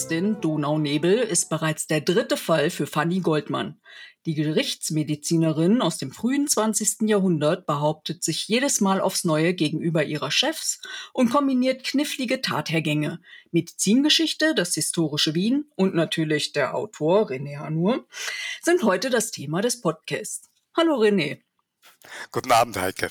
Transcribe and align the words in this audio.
Totenärztin 0.00 0.40
Donaunebel 0.40 1.18
ist 1.18 1.50
bereits 1.50 1.86
der 1.86 2.00
dritte 2.00 2.38
Fall 2.38 2.70
für 2.70 2.86
Fanny 2.86 3.20
Goldmann. 3.20 3.82
Die 4.24 4.34
Gerichtsmedizinerin 4.34 5.82
aus 5.82 5.98
dem 5.98 6.10
frühen 6.10 6.48
20. 6.48 7.02
Jahrhundert 7.02 7.66
behauptet 7.66 8.24
sich 8.24 8.48
jedes 8.48 8.80
Mal 8.80 9.02
aufs 9.02 9.24
Neue 9.24 9.52
gegenüber 9.52 10.02
ihrer 10.02 10.30
Chefs 10.30 10.80
und 11.12 11.28
kombiniert 11.28 11.84
knifflige 11.84 12.40
Tathergänge. 12.40 13.20
Medizingeschichte, 13.50 14.54
das 14.54 14.72
historische 14.72 15.34
Wien 15.34 15.70
und 15.76 15.94
natürlich 15.94 16.52
der 16.52 16.74
Autor 16.74 17.28
René 17.28 17.58
Hanur 17.58 18.06
sind 18.62 18.82
heute 18.82 19.10
das 19.10 19.32
Thema 19.32 19.60
des 19.60 19.82
Podcasts. 19.82 20.48
Hallo 20.74 20.94
René. 20.94 21.40
Guten 22.32 22.52
Abend, 22.52 22.78
Heike. 22.78 23.10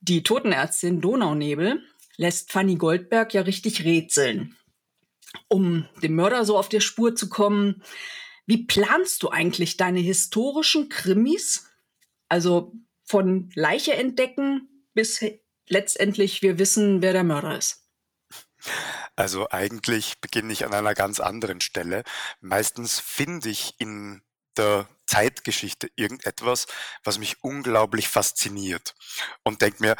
Die 0.00 0.22
Totenärztin 0.22 1.02
Donaunebel 1.02 1.82
lässt 2.16 2.50
Fanny 2.50 2.76
Goldberg 2.76 3.34
ja 3.34 3.42
richtig 3.42 3.84
rätseln. 3.84 4.56
Um 5.48 5.88
dem 6.02 6.14
Mörder 6.14 6.44
so 6.44 6.58
auf 6.58 6.68
der 6.68 6.80
Spur 6.80 7.14
zu 7.14 7.28
kommen, 7.28 7.82
wie 8.46 8.66
planst 8.66 9.22
du 9.22 9.30
eigentlich 9.30 9.76
deine 9.76 10.00
historischen 10.00 10.88
Krimis? 10.88 11.68
Also 12.28 12.72
von 13.04 13.50
Leiche 13.54 13.94
entdecken 13.94 14.68
bis 14.94 15.24
letztendlich 15.68 16.42
wir 16.42 16.58
wissen, 16.58 17.02
wer 17.02 17.12
der 17.12 17.24
Mörder 17.24 17.56
ist. 17.56 17.86
Also 19.16 19.48
eigentlich 19.50 20.20
beginne 20.20 20.52
ich 20.52 20.64
an 20.64 20.72
einer 20.72 20.94
ganz 20.94 21.20
anderen 21.20 21.60
Stelle. 21.60 22.04
Meistens 22.40 23.00
finde 23.00 23.48
ich 23.48 23.74
in 23.78 24.22
der 24.56 24.88
Zeitgeschichte 25.06 25.90
irgendetwas, 25.96 26.66
was 27.04 27.18
mich 27.18 27.42
unglaublich 27.42 28.08
fasziniert 28.08 28.94
und 29.44 29.62
denke 29.62 29.82
mir, 29.82 29.96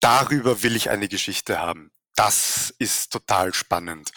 darüber 0.00 0.62
will 0.62 0.76
ich 0.76 0.90
eine 0.90 1.08
Geschichte 1.08 1.58
haben 1.58 1.93
das 2.14 2.72
ist 2.78 3.12
total 3.12 3.52
spannend. 3.54 4.12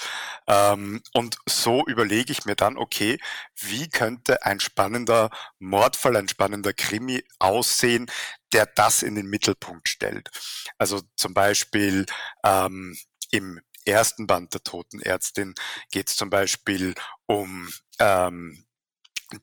Ähm, 0.48 1.02
und 1.14 1.38
so 1.48 1.86
überlege 1.88 2.32
ich 2.32 2.46
mir 2.46 2.56
dann, 2.56 2.78
okay, 2.78 3.20
wie 3.56 3.90
könnte 3.90 4.46
ein 4.46 4.60
spannender 4.60 5.30
Mordfall, 5.60 6.16
ein 6.18 6.28
spannender 6.30 6.74
Krimi 6.74 7.24
aussehen, 7.40 8.10
der 8.54 8.66
das 8.66 9.04
in 9.04 9.16
den 9.16 9.28
Mittelpunkt 9.28 9.90
stellt. 9.90 10.30
Also 10.78 11.02
zum 11.16 11.34
Beispiel 11.34 12.06
ähm, 12.44 12.98
im 13.32 13.60
ersten 13.86 14.28
Band 14.28 14.54
der 14.54 14.64
Totenärztin 14.64 15.56
geht 15.92 16.10
es 16.10 16.16
zum 16.18 16.30
Beispiel 16.30 16.94
um 17.26 17.70
ähm, 18.00 18.67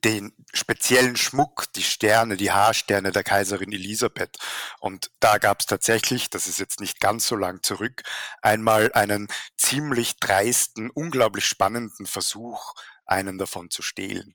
den 0.03 0.33
speziellen 0.53 1.15
Schmuck, 1.15 1.71
die 1.73 1.83
Sterne, 1.83 2.37
die 2.37 2.51
Haarsterne 2.51 3.11
der 3.11 3.23
Kaiserin 3.23 3.71
Elisabeth. 3.71 4.37
Und 4.79 5.11
da 5.19 5.37
gab 5.37 5.59
es 5.59 5.67
tatsächlich, 5.67 6.29
das 6.29 6.47
ist 6.47 6.59
jetzt 6.59 6.79
nicht 6.79 6.99
ganz 6.99 7.27
so 7.27 7.35
lang 7.35 7.61
zurück, 7.61 8.01
einmal 8.41 8.91
einen 8.93 9.27
ziemlich 9.57 10.17
dreisten, 10.19 10.89
unglaublich 10.89 11.45
spannenden 11.45 12.05
Versuch, 12.05 12.73
einen 13.05 13.37
davon 13.37 13.69
zu 13.69 13.81
stehlen. 13.81 14.33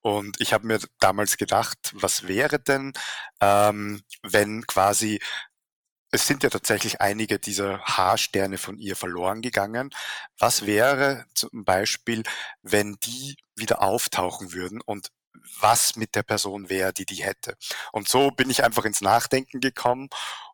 Und 0.00 0.40
ich 0.40 0.52
habe 0.52 0.66
mir 0.66 0.78
damals 1.00 1.36
gedacht, 1.36 1.78
was 1.94 2.28
wäre 2.28 2.60
denn, 2.60 2.92
ähm, 3.40 4.02
wenn 4.22 4.66
quasi 4.66 5.20
es 6.12 6.26
sind 6.26 6.42
ja 6.42 6.50
tatsächlich 6.50 7.00
einige 7.00 7.38
dieser 7.38 7.80
Haarsterne 7.80 8.58
von 8.58 8.78
ihr 8.78 8.96
verloren 8.96 9.40
gegangen. 9.40 9.90
Was 10.38 10.66
wäre 10.66 11.24
zum 11.34 11.64
Beispiel, 11.64 12.22
wenn 12.62 12.96
die 13.02 13.36
wieder 13.56 13.82
auftauchen 13.82 14.52
würden 14.52 14.80
und 14.82 15.08
was 15.60 15.96
mit 15.96 16.14
der 16.14 16.22
Person 16.22 16.68
wäre, 16.68 16.92
die 16.92 17.06
die 17.06 17.24
hätte? 17.24 17.56
Und 17.92 18.08
so 18.08 18.30
bin 18.30 18.50
ich 18.50 18.62
einfach 18.62 18.84
ins 18.84 19.00
Nachdenken 19.00 19.60
gekommen 19.60 20.10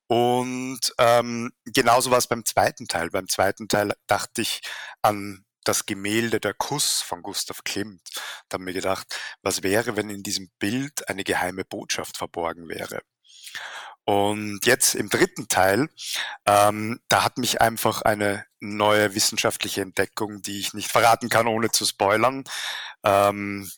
und 0.06 0.80
ähm, 0.98 1.52
genauso 1.64 2.10
war 2.12 2.18
es 2.18 2.28
beim 2.28 2.44
zweiten 2.44 2.86
Teil. 2.86 3.10
Beim 3.10 3.28
zweiten 3.28 3.68
Teil 3.68 3.92
dachte 4.06 4.42
ich 4.42 4.62
an 5.02 5.44
das 5.64 5.86
Gemälde 5.86 6.40
Der 6.40 6.54
Kuss 6.54 7.02
von 7.02 7.20
Gustav 7.22 7.64
Klimt. 7.64 8.08
Da 8.48 8.54
habe 8.54 8.64
mir 8.64 8.72
gedacht, 8.72 9.06
was 9.42 9.62
wäre, 9.64 9.96
wenn 9.96 10.08
in 10.08 10.22
diesem 10.22 10.50
Bild 10.58 11.08
eine 11.08 11.24
geheime 11.24 11.64
Botschaft 11.64 12.16
verborgen 12.16 12.68
wäre? 12.68 13.02
Und 14.08 14.64
jetzt 14.64 14.94
im 14.94 15.10
dritten 15.10 15.48
Teil, 15.48 15.90
ähm, 16.46 16.98
da 17.10 17.24
hat 17.24 17.36
mich 17.36 17.60
einfach 17.60 18.00
eine 18.00 18.46
neue 18.58 19.14
wissenschaftliche 19.14 19.82
Entdeckung, 19.82 20.40
die 20.40 20.60
ich 20.60 20.72
nicht 20.72 20.90
verraten 20.90 21.28
kann, 21.28 21.46
ohne 21.46 21.70
zu 21.70 21.84
spoilern, 21.84 22.44
ähm, 23.04 23.70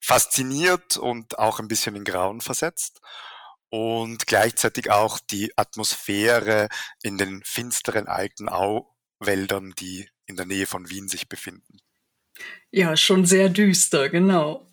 fasziniert 0.00 0.98
und 0.98 1.40
auch 1.40 1.58
ein 1.58 1.66
bisschen 1.66 1.96
in 1.96 2.04
Grauen 2.04 2.40
versetzt. 2.40 3.00
Und 3.68 4.28
gleichzeitig 4.28 4.92
auch 4.92 5.18
die 5.18 5.52
Atmosphäre 5.56 6.68
in 7.02 7.18
den 7.18 7.42
finsteren 7.44 8.06
alten 8.06 8.48
Auwäldern, 8.48 9.74
die 9.80 10.08
in 10.26 10.36
der 10.36 10.46
Nähe 10.46 10.68
von 10.68 10.90
Wien 10.90 11.08
sich 11.08 11.28
befinden. 11.28 11.80
Ja, 12.70 12.96
schon 12.96 13.26
sehr 13.26 13.48
düster, 13.48 14.10
genau. 14.10 14.68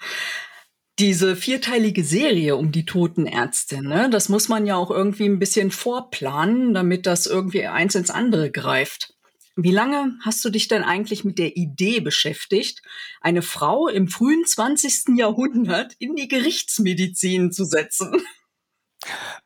Diese 0.99 1.35
vierteilige 1.35 2.03
Serie 2.03 2.55
um 2.55 2.71
die 2.71 2.85
Totenärztin, 2.85 3.85
ne, 3.85 4.09
das 4.11 4.29
muss 4.29 4.47
man 4.47 4.67
ja 4.67 4.75
auch 4.75 4.91
irgendwie 4.91 5.25
ein 5.25 5.39
bisschen 5.39 5.71
vorplanen, 5.71 6.73
damit 6.73 7.07
das 7.07 7.25
irgendwie 7.25 7.65
eins 7.65 7.95
ins 7.95 8.11
andere 8.11 8.51
greift. 8.51 9.13
Wie 9.55 9.71
lange 9.71 10.17
hast 10.23 10.43
du 10.45 10.49
dich 10.49 10.67
denn 10.67 10.83
eigentlich 10.83 11.23
mit 11.23 11.37
der 11.37 11.57
Idee 11.57 11.99
beschäftigt, 11.99 12.81
eine 13.21 13.41
Frau 13.43 13.87
im 13.87 14.07
frühen 14.07 14.45
20. 14.45 15.17
Jahrhundert 15.17 15.93
in 15.99 16.15
die 16.15 16.27
Gerichtsmedizin 16.27 17.51
zu 17.51 17.65
setzen? 17.65 18.23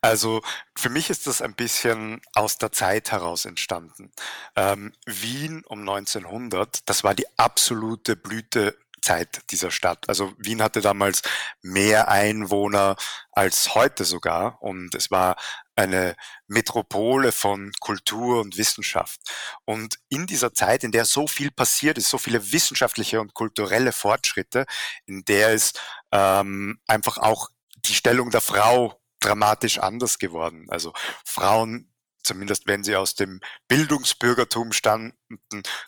Also 0.02 0.41
für 0.78 0.90
mich 0.90 1.09
ist 1.09 1.28
das 1.28 1.41
ein 1.41 1.56
bisschen 1.56 2.22
aus 2.34 2.58
der 2.58 2.72
Zeit 2.72 3.12
heraus 3.12 3.46
entstanden. 3.46 4.12
Ähm, 4.56 4.94
Wien 5.06 5.64
um 5.66 5.79
1900, 5.79 6.88
das 6.88 7.03
war 7.03 7.16
die 7.16 7.25
absolute 7.38 8.16
Blüte 8.16 8.78
Zeit 9.07 9.41
dieser 9.51 9.72
Stadt. 9.72 10.09
Also 10.09 10.34
Wien 10.38 10.62
hatte 10.62 10.81
damals 10.81 11.22
mehr 11.62 12.09
Einwohner 12.09 12.97
als 13.31 13.73
heute 13.73 14.03
sogar 14.03 14.62
und 14.62 14.94
es 14.95 15.12
war 15.12 15.38
eine 15.75 16.16
Metropole 16.47 17.31
von 17.31 17.72
Kultur 17.79 18.41
und 18.41 18.57
Wissenschaft. 18.57 19.22
Und 19.63 19.97
in 20.09 20.28
dieser 20.28 20.53
Zeit, 20.53 20.84
in 20.84 20.91
der 20.91 21.06
so 21.06 21.25
viel 21.25 21.51
passiert 21.51 21.97
ist, 21.97 22.09
so 22.09 22.17
viele 22.17 22.51
wissenschaftliche 22.51 23.22
und 23.22 23.34
kulturelle 23.34 23.94
Fortschritte, 23.94 24.66
in 25.06 25.23
der 25.23 25.53
ist 25.53 25.79
ähm, 26.12 26.79
einfach 26.88 27.17
auch 27.17 27.50
die 27.85 27.94
Stellung 27.94 28.29
der 28.31 28.41
Frau 28.41 29.00
dramatisch 29.22 29.79
anders 29.79 30.19
geworden. 30.19 30.66
Also 30.69 30.91
Frauen 31.23 31.94
zumindest 32.27 32.67
wenn 32.67 32.83
sie 32.83 32.95
aus 32.95 33.15
dem 33.15 33.39
Bildungsbürgertum 33.67 34.73
standen, 34.73 35.15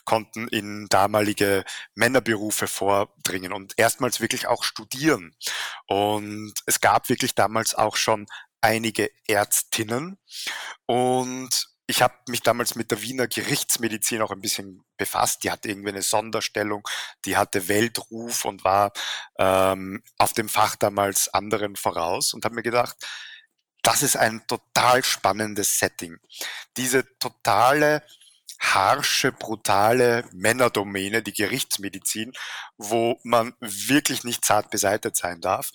konnten 0.04 0.48
in 0.48 0.86
damalige 0.88 1.64
Männerberufe 1.94 2.66
vordringen 2.66 3.52
und 3.52 3.74
erstmals 3.76 4.20
wirklich 4.20 4.46
auch 4.48 4.64
studieren. 4.64 5.34
Und 5.86 6.54
es 6.66 6.80
gab 6.80 7.08
wirklich 7.08 7.34
damals 7.34 7.74
auch 7.74 7.96
schon 7.96 8.26
einige 8.60 9.10
Ärztinnen 9.26 10.18
und 10.86 11.70
ich 11.90 12.02
habe 12.02 12.14
mich 12.28 12.42
damals 12.42 12.76
mit 12.76 12.92
der 12.92 13.02
Wiener 13.02 13.26
Gerichtsmedizin 13.26 14.22
auch 14.22 14.30
ein 14.30 14.40
bisschen 14.40 14.84
befasst. 14.96 15.42
Die 15.42 15.50
hatte 15.50 15.68
irgendwie 15.68 15.88
eine 15.88 16.02
Sonderstellung, 16.02 16.86
die 17.24 17.36
hatte 17.36 17.66
Weltruf 17.66 18.44
und 18.44 18.62
war 18.62 18.92
ähm, 19.38 20.00
auf 20.16 20.32
dem 20.32 20.48
Fach 20.48 20.76
damals 20.76 21.28
anderen 21.34 21.74
voraus 21.74 22.32
und 22.32 22.44
habe 22.44 22.54
mir 22.54 22.62
gedacht, 22.62 22.96
das 23.82 24.02
ist 24.02 24.16
ein 24.16 24.46
total 24.46 25.02
spannendes 25.04 25.78
Setting. 25.78 26.18
Diese 26.76 27.04
totale 27.18 28.02
harsche, 28.58 29.32
brutale 29.32 30.28
Männerdomäne, 30.32 31.22
die 31.22 31.32
Gerichtsmedizin, 31.32 32.32
wo 32.76 33.18
man 33.22 33.54
wirklich 33.60 34.24
nicht 34.24 34.44
zart 34.44 34.70
beseitigt 34.70 35.16
sein 35.16 35.40
darf. 35.40 35.70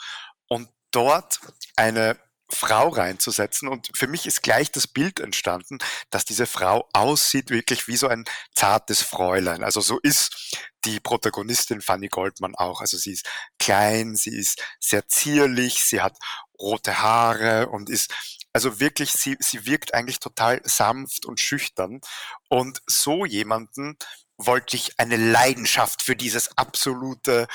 Und 0.48 0.70
dort 0.92 1.40
eine 1.76 2.18
Frau 2.50 2.90
reinzusetzen. 2.90 3.68
Und 3.68 3.90
für 3.96 4.08
mich 4.08 4.26
ist 4.26 4.44
gleich 4.44 4.72
das 4.72 4.88
Bild 4.88 5.20
entstanden, 5.20 5.80
dass 6.10 6.26
diese 6.26 6.46
Frau 6.46 6.88
aussieht 6.94 7.50
wirklich 7.50 7.88
wie 7.88 7.98
so 7.98 8.08
ein 8.08 8.26
zartes 8.54 9.02
Fräulein. 9.02 9.64
Also 9.64 9.82
so 9.82 10.00
ist 10.00 10.56
die 10.86 11.00
Protagonistin 11.00 11.82
Fanny 11.82 12.08
Goldmann 12.08 12.56
auch. 12.56 12.82
Also 12.82 12.98
sie 12.98 13.14
ist 13.14 13.28
klein, 13.58 14.16
sie 14.16 14.38
ist 14.38 14.62
sehr 14.80 15.08
zierlich, 15.08 15.84
sie 15.84 16.02
hat 16.02 16.18
rote 16.60 17.00
Haare 17.02 17.68
und 17.70 17.90
ist 17.90 18.14
also 18.54 18.80
wirklich, 18.80 19.12
sie, 19.12 19.36
sie 19.40 19.66
wirkt 19.66 19.94
eigentlich 19.94 20.20
total 20.20 20.62
sanft 20.64 21.26
und 21.26 21.40
schüchtern. 21.40 22.00
Und 22.48 22.82
so 22.88 23.26
jemanden 23.26 23.98
wollte 24.38 24.78
ich 24.78 24.98
eine 24.98 25.18
Leidenschaft 25.18 26.02
für 26.02 26.16
dieses 26.16 26.58
absolute 26.58 27.48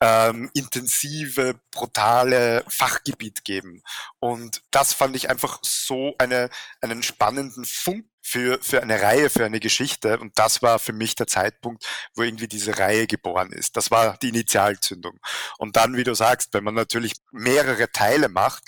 ähm, 0.00 0.50
intensive, 0.54 1.60
brutale 1.70 2.64
Fachgebiet 2.68 3.44
geben. 3.44 3.82
Und 4.20 4.62
das 4.70 4.92
fand 4.92 5.16
ich 5.16 5.28
einfach 5.28 5.58
so 5.62 6.14
eine, 6.18 6.50
einen 6.80 7.02
spannenden 7.02 7.64
Funk 7.64 8.06
für, 8.28 8.58
für 8.62 8.82
eine 8.82 9.00
Reihe, 9.00 9.30
für 9.30 9.46
eine 9.46 9.58
Geschichte. 9.58 10.18
Und 10.18 10.38
das 10.38 10.60
war 10.60 10.78
für 10.78 10.92
mich 10.92 11.14
der 11.14 11.26
Zeitpunkt, 11.26 11.86
wo 12.14 12.22
irgendwie 12.22 12.48
diese 12.48 12.78
Reihe 12.78 13.06
geboren 13.06 13.52
ist. 13.52 13.76
Das 13.76 13.90
war 13.90 14.18
die 14.18 14.28
Initialzündung. 14.28 15.18
Und 15.56 15.76
dann, 15.76 15.96
wie 15.96 16.04
du 16.04 16.14
sagst, 16.14 16.52
wenn 16.52 16.64
man 16.64 16.74
natürlich 16.74 17.14
mehrere 17.32 17.90
Teile 17.90 18.28
macht, 18.28 18.64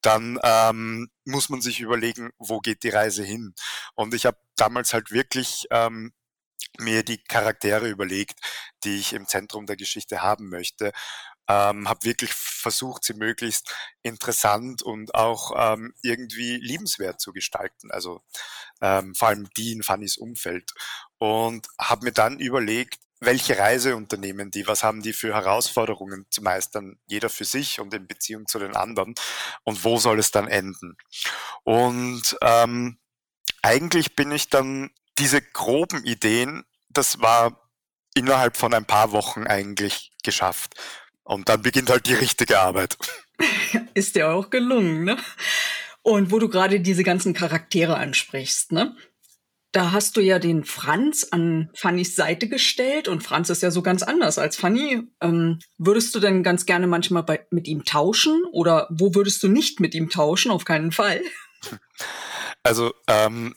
dann 0.00 0.38
ähm, 0.42 1.08
muss 1.24 1.48
man 1.48 1.60
sich 1.60 1.80
überlegen, 1.80 2.30
wo 2.38 2.58
geht 2.58 2.82
die 2.82 2.88
Reise 2.88 3.22
hin. 3.22 3.54
Und 3.94 4.14
ich 4.14 4.26
habe 4.26 4.38
damals 4.56 4.92
halt 4.92 5.12
wirklich 5.12 5.66
ähm, 5.70 6.12
mir 6.78 7.04
die 7.04 7.22
Charaktere 7.22 7.88
überlegt, 7.88 8.40
die 8.82 8.98
ich 8.98 9.12
im 9.12 9.28
Zentrum 9.28 9.66
der 9.66 9.76
Geschichte 9.76 10.22
haben 10.22 10.48
möchte. 10.48 10.92
Ähm, 11.48 11.88
habe 11.88 12.04
wirklich 12.04 12.32
versucht, 12.32 13.04
sie 13.04 13.14
möglichst 13.14 13.74
interessant 14.02 14.82
und 14.82 15.14
auch 15.14 15.52
ähm, 15.56 15.94
irgendwie 16.02 16.56
liebenswert 16.56 17.20
zu 17.20 17.32
gestalten. 17.32 17.90
Also 17.90 18.22
ähm, 18.80 19.14
vor 19.14 19.28
allem 19.28 19.48
die 19.56 19.72
in 19.72 19.82
Fannys 19.82 20.16
Umfeld. 20.16 20.70
Und 21.18 21.66
habe 21.78 22.06
mir 22.06 22.12
dann 22.12 22.38
überlegt, 22.38 22.98
welche 23.20 23.58
Reise 23.58 23.96
unternehmen 23.96 24.50
die, 24.50 24.66
was 24.66 24.82
haben 24.82 25.02
die 25.02 25.12
für 25.12 25.34
Herausforderungen 25.34 26.26
zu 26.30 26.42
meistern, 26.42 26.98
jeder 27.06 27.30
für 27.30 27.44
sich 27.44 27.80
und 27.80 27.94
in 27.94 28.06
Beziehung 28.06 28.46
zu 28.46 28.58
den 28.58 28.76
anderen 28.76 29.14
und 29.62 29.84
wo 29.84 29.98
soll 29.98 30.18
es 30.18 30.30
dann 30.30 30.48
enden. 30.48 30.96
Und 31.62 32.36
ähm, 32.42 32.98
eigentlich 33.62 34.16
bin 34.16 34.30
ich 34.30 34.50
dann 34.50 34.90
diese 35.18 35.40
groben 35.40 36.04
Ideen, 36.04 36.64
das 36.88 37.20
war 37.20 37.70
innerhalb 38.14 38.56
von 38.56 38.74
ein 38.74 38.84
paar 38.84 39.12
Wochen 39.12 39.46
eigentlich 39.46 40.12
geschafft. 40.22 40.74
Und 41.24 41.48
dann 41.48 41.62
beginnt 41.62 41.90
halt 41.90 42.06
die 42.06 42.14
richtige 42.14 42.60
Arbeit. 42.60 42.96
Ist 43.94 44.14
ja 44.16 44.30
auch 44.30 44.50
gelungen, 44.50 45.04
ne? 45.04 45.16
Und 46.02 46.30
wo 46.30 46.38
du 46.38 46.48
gerade 46.48 46.80
diese 46.80 47.02
ganzen 47.02 47.32
Charaktere 47.32 47.96
ansprichst, 47.96 48.72
ne? 48.72 48.94
Da 49.72 49.90
hast 49.90 50.16
du 50.16 50.20
ja 50.20 50.38
den 50.38 50.64
Franz 50.64 51.26
an 51.30 51.70
Fannys 51.74 52.14
Seite 52.14 52.46
gestellt 52.46 53.08
und 53.08 53.24
Franz 53.24 53.50
ist 53.50 53.60
ja 53.60 53.72
so 53.72 53.82
ganz 53.82 54.04
anders 54.04 54.38
als 54.38 54.56
Fanny. 54.56 55.02
Ähm, 55.20 55.58
würdest 55.78 56.14
du 56.14 56.20
denn 56.20 56.44
ganz 56.44 56.64
gerne 56.64 56.86
manchmal 56.86 57.24
bei, 57.24 57.44
mit 57.50 57.66
ihm 57.66 57.84
tauschen 57.84 58.44
oder 58.52 58.86
wo 58.90 59.16
würdest 59.16 59.42
du 59.42 59.48
nicht 59.48 59.80
mit 59.80 59.96
ihm 59.96 60.10
tauschen? 60.10 60.52
Auf 60.52 60.64
keinen 60.64 60.92
Fall. 60.92 61.22
Also 62.62 62.94
ähm, 63.08 63.56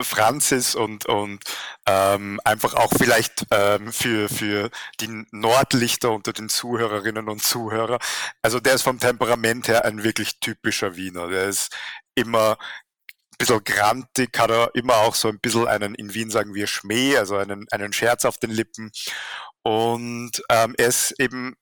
Franzis 0.00 0.74
und, 0.74 1.06
und 1.06 1.42
ähm, 1.86 2.40
einfach 2.44 2.74
auch 2.74 2.92
vielleicht 2.96 3.46
ähm, 3.50 3.92
für, 3.92 4.28
für 4.28 4.70
die 5.00 5.24
Nordlichter 5.30 6.12
unter 6.12 6.32
den 6.32 6.48
Zuhörerinnen 6.48 7.28
und 7.28 7.42
Zuhörer. 7.42 7.98
Also 8.42 8.60
der 8.60 8.74
ist 8.74 8.82
vom 8.82 8.98
Temperament 8.98 9.68
her 9.68 9.84
ein 9.84 10.04
wirklich 10.04 10.40
typischer 10.40 10.96
Wiener. 10.96 11.28
Der 11.28 11.46
ist 11.46 11.76
immer 12.14 12.52
ein 12.52 13.36
bisschen 13.38 13.64
grantig, 13.64 14.38
hat 14.38 14.50
er 14.50 14.74
immer 14.74 14.96
auch 14.96 15.14
so 15.14 15.28
ein 15.28 15.38
bisschen 15.40 15.68
einen, 15.68 15.94
in 15.94 16.14
Wien 16.14 16.30
sagen 16.30 16.54
wir 16.54 16.66
Schmäh, 16.66 17.16
also 17.16 17.36
einen, 17.36 17.66
einen 17.70 17.92
Scherz 17.92 18.24
auf 18.24 18.38
den 18.38 18.50
Lippen. 18.50 18.90
Und 19.62 20.42
ähm, 20.48 20.74
er 20.78 20.86
ist 20.86 21.14
eben 21.18 21.56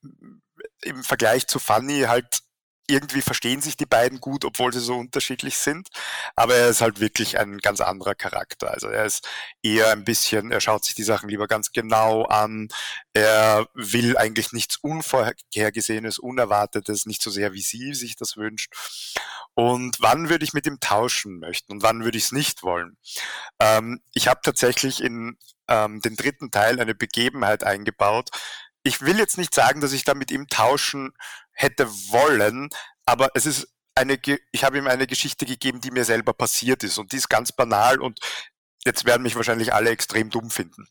im 0.82 1.02
Vergleich 1.02 1.46
zu 1.46 1.58
Fanny 1.58 2.02
halt 2.02 2.40
irgendwie 2.86 3.22
verstehen 3.22 3.60
sich 3.60 3.76
die 3.76 3.86
beiden 3.86 4.20
gut, 4.20 4.44
obwohl 4.44 4.72
sie 4.72 4.80
so 4.80 4.96
unterschiedlich 4.96 5.56
sind. 5.56 5.88
Aber 6.36 6.54
er 6.54 6.68
ist 6.68 6.80
halt 6.80 7.00
wirklich 7.00 7.38
ein 7.38 7.58
ganz 7.58 7.80
anderer 7.80 8.14
Charakter. 8.14 8.70
Also 8.70 8.88
er 8.88 9.04
ist 9.04 9.28
eher 9.62 9.90
ein 9.92 10.04
bisschen, 10.04 10.50
er 10.50 10.60
schaut 10.60 10.84
sich 10.84 10.94
die 10.94 11.02
Sachen 11.02 11.28
lieber 11.28 11.46
ganz 11.46 11.72
genau 11.72 12.24
an. 12.24 12.68
Er 13.12 13.66
will 13.74 14.16
eigentlich 14.16 14.52
nichts 14.52 14.76
Unvorhergesehenes, 14.76 16.18
Unerwartetes, 16.18 17.06
nicht 17.06 17.22
so 17.22 17.30
sehr 17.30 17.52
wie 17.52 17.62
sie 17.62 17.94
sich 17.94 18.16
das 18.16 18.36
wünscht. 18.36 18.72
Und 19.54 19.98
wann 20.00 20.28
würde 20.28 20.44
ich 20.44 20.52
mit 20.52 20.66
ihm 20.66 20.80
tauschen 20.80 21.38
möchten 21.38 21.72
und 21.72 21.82
wann 21.82 22.04
würde 22.04 22.18
ich 22.18 22.24
es 22.24 22.32
nicht 22.32 22.62
wollen? 22.62 22.96
Ähm, 23.60 24.00
ich 24.12 24.28
habe 24.28 24.40
tatsächlich 24.42 25.00
in 25.02 25.38
ähm, 25.68 26.00
den 26.00 26.16
dritten 26.16 26.50
Teil 26.50 26.80
eine 26.80 26.94
Begebenheit 26.94 27.62
eingebaut, 27.62 28.30
ich 28.86 29.00
will 29.00 29.18
jetzt 29.18 29.38
nicht 29.38 29.54
sagen, 29.54 29.80
dass 29.80 29.92
ich 29.92 30.04
da 30.04 30.14
mit 30.14 30.30
ihm 30.30 30.46
tauschen 30.48 31.14
hätte 31.54 31.88
wollen, 31.88 32.68
aber 33.06 33.30
es 33.34 33.46
ist 33.46 33.68
eine, 33.94 34.18
ich 34.52 34.64
habe 34.64 34.78
ihm 34.78 34.86
eine 34.86 35.06
Geschichte 35.06 35.46
gegeben, 35.46 35.80
die 35.80 35.90
mir 35.90 36.04
selber 36.04 36.32
passiert 36.32 36.82
ist 36.82 36.98
und 36.98 37.12
die 37.12 37.16
ist 37.16 37.28
ganz 37.28 37.52
banal 37.52 38.00
und 38.00 38.18
jetzt 38.84 39.04
werden 39.04 39.22
mich 39.22 39.36
wahrscheinlich 39.36 39.72
alle 39.72 39.90
extrem 39.90 40.30
dumm 40.30 40.50
finden. 40.50 40.86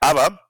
Aber 0.00 0.48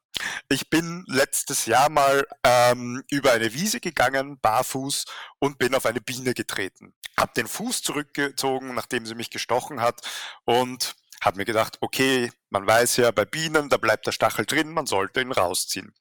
ich 0.49 0.71
bin 0.71 1.05
letztes 1.07 1.67
Jahr 1.67 1.91
mal 1.91 2.27
ähm, 2.43 3.05
über 3.11 3.33
eine 3.33 3.53
Wiese 3.53 3.81
gegangen, 3.81 4.39
barfuß, 4.41 5.05
und 5.39 5.59
bin 5.59 5.75
auf 5.75 5.87
eine 5.87 6.01
Biene 6.01 6.35
getreten. 6.35 6.95
Hab 7.17 7.35
den 7.35 7.47
Fuß 7.47 7.83
zurückgezogen, 7.83 8.75
nachdem 8.75 9.07
sie 9.07 9.15
mich 9.15 9.31
gestochen 9.31 9.81
hat, 9.81 10.01
und 10.45 10.97
habe 11.21 11.39
mir 11.39 11.45
gedacht, 11.45 11.79
okay, 11.81 12.31
man 12.51 12.67
weiß 12.67 12.97
ja, 12.99 13.11
bei 13.11 13.25
Bienen, 13.25 13.69
da 13.69 13.77
bleibt 13.77 14.07
der 14.07 14.13
Stachel 14.13 14.47
drin, 14.47 14.71
man 14.71 14.87
sollte 14.87 15.21
ihn 15.21 15.33
rausziehen. 15.33 15.95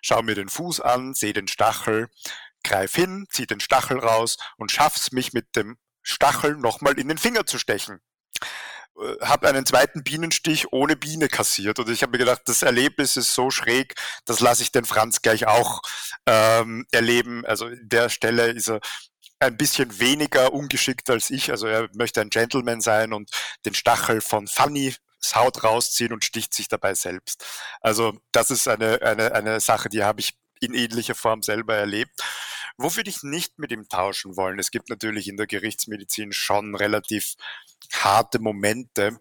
Schau 0.00 0.22
mir 0.22 0.34
den 0.34 0.48
Fuß 0.48 0.80
an, 0.80 1.14
sehe 1.14 1.34
den 1.34 1.48
Stachel, 1.48 2.08
greif 2.64 2.94
hin, 2.94 3.26
zieh 3.30 3.46
den 3.46 3.60
Stachel 3.60 3.98
raus 3.98 4.36
und 4.56 4.72
schaff's 4.72 5.12
mich 5.12 5.32
mit 5.32 5.54
dem 5.56 5.76
Stachel 6.02 6.56
nochmal 6.56 6.98
in 6.98 7.08
den 7.08 7.18
Finger 7.18 7.46
zu 7.46 7.58
stechen. 7.58 8.00
Äh, 9.00 9.24
habe 9.24 9.48
einen 9.48 9.66
zweiten 9.66 10.02
Bienenstich 10.02 10.72
ohne 10.72 10.96
Biene 10.96 11.28
kassiert 11.28 11.78
und 11.78 11.88
ich 11.88 12.02
habe 12.02 12.12
mir 12.12 12.18
gedacht, 12.18 12.42
das 12.46 12.62
Erlebnis 12.62 13.16
ist 13.16 13.34
so 13.34 13.50
schräg, 13.50 13.94
das 14.24 14.40
lasse 14.40 14.62
ich 14.62 14.72
den 14.72 14.84
Franz 14.84 15.22
gleich 15.22 15.46
auch 15.46 15.82
ähm, 16.26 16.86
erleben. 16.90 17.44
Also 17.46 17.68
in 17.68 17.88
der 17.88 18.08
Stelle 18.08 18.50
ist 18.50 18.68
er 18.68 18.80
ein 19.40 19.56
bisschen 19.56 19.98
weniger 19.98 20.52
ungeschickt 20.52 21.10
als 21.10 21.30
ich. 21.30 21.50
Also 21.50 21.66
er 21.66 21.88
möchte 21.94 22.20
ein 22.20 22.30
Gentleman 22.30 22.80
sein 22.80 23.12
und 23.12 23.30
den 23.64 23.74
Stachel 23.74 24.20
von 24.20 24.46
Fanny 24.46 24.94
Haut 25.34 25.64
rausziehen 25.64 26.12
und 26.12 26.22
sticht 26.22 26.52
sich 26.52 26.68
dabei 26.68 26.94
selbst. 26.94 27.46
Also 27.80 28.18
das 28.32 28.50
ist 28.50 28.68
eine, 28.68 29.00
eine, 29.00 29.32
eine 29.32 29.58
Sache, 29.60 29.88
die 29.88 30.04
habe 30.04 30.20
ich 30.20 30.34
in 30.60 30.74
ähnlicher 30.74 31.14
Form 31.14 31.42
selber 31.42 31.74
erlebt. 31.76 32.22
Wo 32.76 32.94
würde 32.96 33.10
ich 33.10 33.22
nicht 33.22 33.58
mit 33.58 33.72
ihm 33.72 33.88
tauschen 33.88 34.36
wollen? 34.36 34.58
Es 34.58 34.70
gibt 34.70 34.88
natürlich 34.90 35.28
in 35.28 35.36
der 35.36 35.46
Gerichtsmedizin 35.46 36.32
schon 36.32 36.74
relativ 36.74 37.34
harte 37.92 38.38
Momente, 38.40 39.20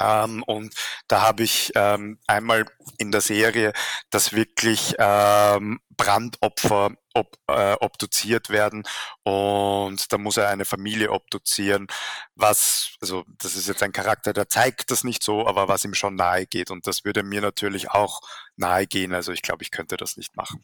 ähm, 0.00 0.42
und 0.44 0.74
da 1.06 1.22
habe 1.22 1.44
ich 1.44 1.72
ähm, 1.76 2.18
einmal 2.26 2.64
in 2.98 3.12
der 3.12 3.20
Serie, 3.20 3.72
dass 4.10 4.32
wirklich 4.32 4.94
ähm, 4.98 5.80
Brandopfer 5.90 6.90
ob, 7.14 7.38
äh, 7.46 7.74
obduziert 7.74 8.50
werden 8.50 8.82
und 9.22 10.12
da 10.12 10.18
muss 10.18 10.36
er 10.36 10.48
eine 10.48 10.64
Familie 10.64 11.12
obduzieren, 11.12 11.86
was, 12.34 12.96
also 13.00 13.24
das 13.38 13.54
ist 13.54 13.68
jetzt 13.68 13.84
ein 13.84 13.92
Charakter, 13.92 14.32
der 14.32 14.48
zeigt 14.48 14.90
das 14.90 15.04
nicht 15.04 15.22
so, 15.22 15.46
aber 15.46 15.68
was 15.68 15.84
ihm 15.84 15.94
schon 15.94 16.16
nahe 16.16 16.46
geht 16.46 16.72
und 16.72 16.88
das 16.88 17.04
würde 17.04 17.22
mir 17.22 17.40
natürlich 17.40 17.90
auch 17.90 18.20
nahe 18.56 18.88
gehen, 18.88 19.14
also 19.14 19.30
ich 19.30 19.42
glaube, 19.42 19.62
ich 19.62 19.70
könnte 19.70 19.96
das 19.96 20.16
nicht 20.16 20.34
machen. 20.36 20.60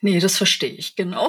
Nee, 0.00 0.20
das 0.20 0.36
verstehe 0.36 0.72
ich, 0.72 0.96
genau. 0.96 1.28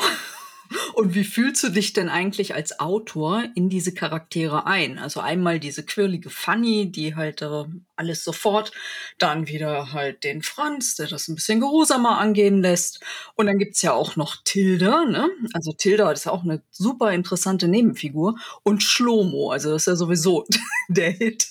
Und 0.94 1.16
wie 1.16 1.24
fühlst 1.24 1.64
du 1.64 1.70
dich 1.70 1.94
denn 1.94 2.10
eigentlich 2.10 2.54
als 2.54 2.80
Autor 2.80 3.44
in 3.56 3.70
diese 3.70 3.94
Charaktere 3.94 4.66
ein? 4.66 5.00
Also 5.00 5.20
einmal 5.20 5.60
diese 5.60 5.84
quirlige 5.84 6.30
Fanny, 6.30 6.92
die 6.92 7.16
halt 7.16 7.42
äh, 7.42 7.66
alles 7.96 8.24
sofort, 8.24 8.72
dann 9.18 9.48
wieder 9.48 9.92
halt 9.92 10.24
den 10.24 10.42
Franz, 10.44 10.96
der 10.96 11.08
das 11.08 11.28
ein 11.28 11.36
bisschen 11.36 11.60
geruhsamer 11.60 12.18
angehen 12.20 12.62
lässt. 12.62 13.02
Und 13.36 13.48
dann 13.48 13.60
gibt's 13.60 13.82
ja 13.82 13.94
auch 13.94 14.16
noch 14.16 14.38
Tilda, 14.44 15.06
ne? 15.06 15.30
Also 15.54 15.74
Tilda 15.74 16.12
ist 16.12 16.28
auch 16.28 16.44
eine 16.44 16.62
super 16.72 17.12
interessante 17.12 17.68
Nebenfigur. 17.68 18.36
Und 18.64 18.84
Schlomo, 18.84 19.52
also 19.52 19.72
das 19.72 19.84
ist 19.84 19.88
ja 19.88 19.96
sowieso 19.96 20.46
der 20.88 21.12
Hit. 21.12 21.48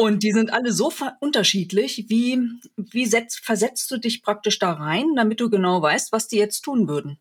Und 0.00 0.22
die 0.22 0.32
sind 0.32 0.50
alle 0.50 0.72
so 0.72 0.90
unterschiedlich. 1.20 2.06
Wie, 2.08 2.40
wie 2.74 3.04
setzt, 3.04 3.40
versetzt 3.44 3.90
du 3.90 3.98
dich 3.98 4.22
praktisch 4.22 4.58
da 4.58 4.72
rein, 4.72 5.14
damit 5.14 5.40
du 5.40 5.50
genau 5.50 5.82
weißt, 5.82 6.10
was 6.10 6.26
die 6.26 6.38
jetzt 6.38 6.62
tun 6.62 6.88
würden? 6.88 7.18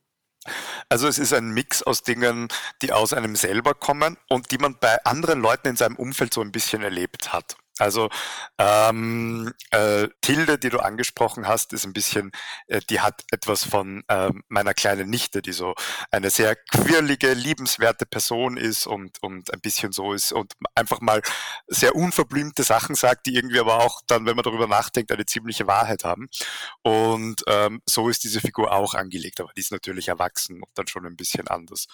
Also 0.87 1.09
es 1.09 1.19
ist 1.19 1.33
ein 1.33 1.49
Mix 1.49 1.83
aus 1.83 2.03
Dingen, 2.03 2.47
die 2.81 2.93
aus 2.93 3.11
einem 3.11 3.35
selber 3.35 3.73
kommen 3.73 4.15
und 4.29 4.51
die 4.51 4.57
man 4.59 4.77
bei 4.79 5.03
anderen 5.03 5.41
Leuten 5.41 5.67
in 5.67 5.75
seinem 5.75 5.97
Umfeld 5.97 6.33
so 6.33 6.39
ein 6.39 6.53
bisschen 6.53 6.81
erlebt 6.81 7.33
hat. 7.33 7.57
Also 7.79 8.09
ähm, 8.57 9.53
äh, 9.71 10.07
Tilde, 10.21 10.57
die 10.57 10.69
du 10.69 10.79
angesprochen 10.79 11.47
hast, 11.47 11.73
ist 11.73 11.85
ein 11.85 11.93
bisschen, 11.93 12.31
äh, 12.67 12.81
die 12.89 12.99
hat 12.99 13.23
etwas 13.31 13.63
von 13.63 14.03
äh, 14.07 14.29
meiner 14.47 14.73
kleinen 14.73 15.09
Nichte, 15.09 15.41
die 15.41 15.53
so 15.53 15.75
eine 16.11 16.29
sehr 16.29 16.55
quirlige, 16.55 17.33
liebenswerte 17.33 18.05
Person 18.05 18.57
ist 18.57 18.87
und, 18.87 19.21
und 19.21 19.53
ein 19.53 19.61
bisschen 19.61 19.91
so 19.91 20.13
ist 20.13 20.31
und 20.31 20.53
einfach 20.75 21.01
mal 21.01 21.21
sehr 21.67 21.95
unverblümte 21.95 22.63
Sachen 22.63 22.95
sagt, 22.95 23.25
die 23.25 23.35
irgendwie 23.35 23.59
aber 23.59 23.77
auch 23.77 24.01
dann, 24.07 24.25
wenn 24.25 24.35
man 24.35 24.43
darüber 24.43 24.67
nachdenkt, 24.67 25.11
eine 25.11 25.25
ziemliche 25.25 25.67
Wahrheit 25.67 26.03
haben. 26.03 26.29
Und 26.81 27.43
ähm, 27.47 27.81
so 27.85 28.09
ist 28.09 28.23
diese 28.23 28.41
Figur 28.41 28.71
auch 28.71 28.93
angelegt, 28.93 29.39
aber 29.39 29.51
die 29.55 29.61
ist 29.61 29.71
natürlich 29.71 30.07
erwachsen 30.07 30.61
und 30.61 30.71
dann 30.75 30.87
schon 30.87 31.05
ein 31.05 31.15
bisschen 31.15 31.47
anders. 31.47 31.87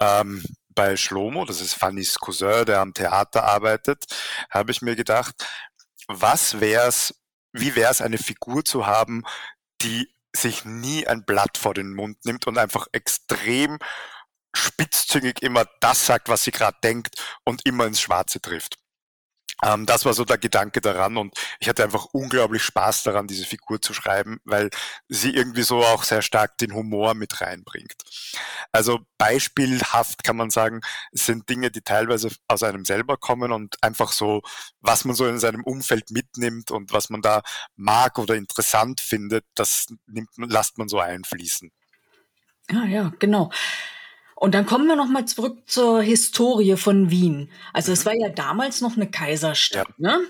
Ähm, 0.00 0.42
bei 0.74 0.96
Schlomo, 0.96 1.44
das 1.44 1.60
ist 1.60 1.74
Fannys 1.74 2.18
Cousin, 2.18 2.64
der 2.66 2.80
am 2.80 2.94
Theater 2.94 3.44
arbeitet, 3.44 4.04
habe 4.50 4.72
ich 4.72 4.82
mir 4.82 4.96
gedacht, 4.96 5.46
was 6.08 6.60
wär's, 6.60 7.14
wie 7.52 7.76
wär's, 7.76 8.00
eine 8.00 8.18
Figur 8.18 8.64
zu 8.64 8.86
haben, 8.86 9.24
die 9.82 10.08
sich 10.34 10.64
nie 10.64 11.06
ein 11.06 11.24
Blatt 11.24 11.58
vor 11.58 11.74
den 11.74 11.94
Mund 11.94 12.24
nimmt 12.24 12.46
und 12.46 12.58
einfach 12.58 12.86
extrem 12.92 13.78
spitzzüngig 14.54 15.42
immer 15.42 15.64
das 15.80 16.06
sagt, 16.06 16.28
was 16.28 16.44
sie 16.44 16.52
gerade 16.52 16.78
denkt 16.82 17.22
und 17.44 17.66
immer 17.66 17.86
ins 17.86 18.00
Schwarze 18.00 18.40
trifft. 18.40 18.76
Ähm, 19.64 19.86
das 19.86 20.04
war 20.04 20.12
so 20.12 20.24
der 20.24 20.38
Gedanke 20.38 20.80
daran 20.80 21.16
und 21.16 21.34
ich 21.58 21.68
hatte 21.68 21.84
einfach 21.84 22.06
unglaublich 22.12 22.62
Spaß 22.62 23.04
daran, 23.04 23.26
diese 23.26 23.46
Figur 23.46 23.80
zu 23.80 23.94
schreiben, 23.94 24.38
weil 24.44 24.68
sie 25.08 25.30
irgendwie 25.34 25.62
so 25.62 25.82
auch 25.82 26.02
sehr 26.02 26.22
stark 26.22 26.58
den 26.58 26.74
Humor 26.74 27.14
mit 27.14 27.40
reinbringt. 27.40 27.94
Also 28.72 29.00
beispielhaft 29.16 30.22
kann 30.22 30.36
man 30.36 30.50
sagen, 30.50 30.80
es 31.12 31.24
sind 31.26 31.48
Dinge, 31.48 31.70
die 31.70 31.80
teilweise 31.80 32.30
aus 32.46 32.62
einem 32.62 32.84
selber 32.84 33.16
kommen 33.16 33.52
und 33.52 33.82
einfach 33.82 34.12
so, 34.12 34.42
was 34.80 35.04
man 35.04 35.16
so 35.16 35.26
in 35.26 35.38
seinem 35.38 35.64
Umfeld 35.64 36.10
mitnimmt 36.10 36.70
und 36.70 36.92
was 36.92 37.08
man 37.08 37.22
da 37.22 37.42
mag 37.76 38.18
oder 38.18 38.34
interessant 38.34 39.00
findet, 39.00 39.46
das 39.54 39.86
nimmt, 40.06 40.28
lasst 40.36 40.76
man 40.76 40.88
so 40.88 40.98
einfließen. 40.98 41.70
Ah 42.70 42.86
ja, 42.86 43.12
genau. 43.18 43.50
Und 44.36 44.54
dann 44.54 44.66
kommen 44.66 44.86
wir 44.86 44.96
noch 44.96 45.08
mal 45.08 45.26
zurück 45.26 45.58
zur 45.66 46.02
Historie 46.02 46.76
von 46.76 47.10
Wien. 47.10 47.50
Also 47.72 47.92
es 47.92 48.04
mhm. 48.04 48.08
war 48.08 48.14
ja 48.14 48.28
damals 48.30 48.80
noch 48.80 48.96
eine 48.96 49.10
Kaiserstadt, 49.10 49.88
ja. 49.98 50.18
ne? 50.18 50.20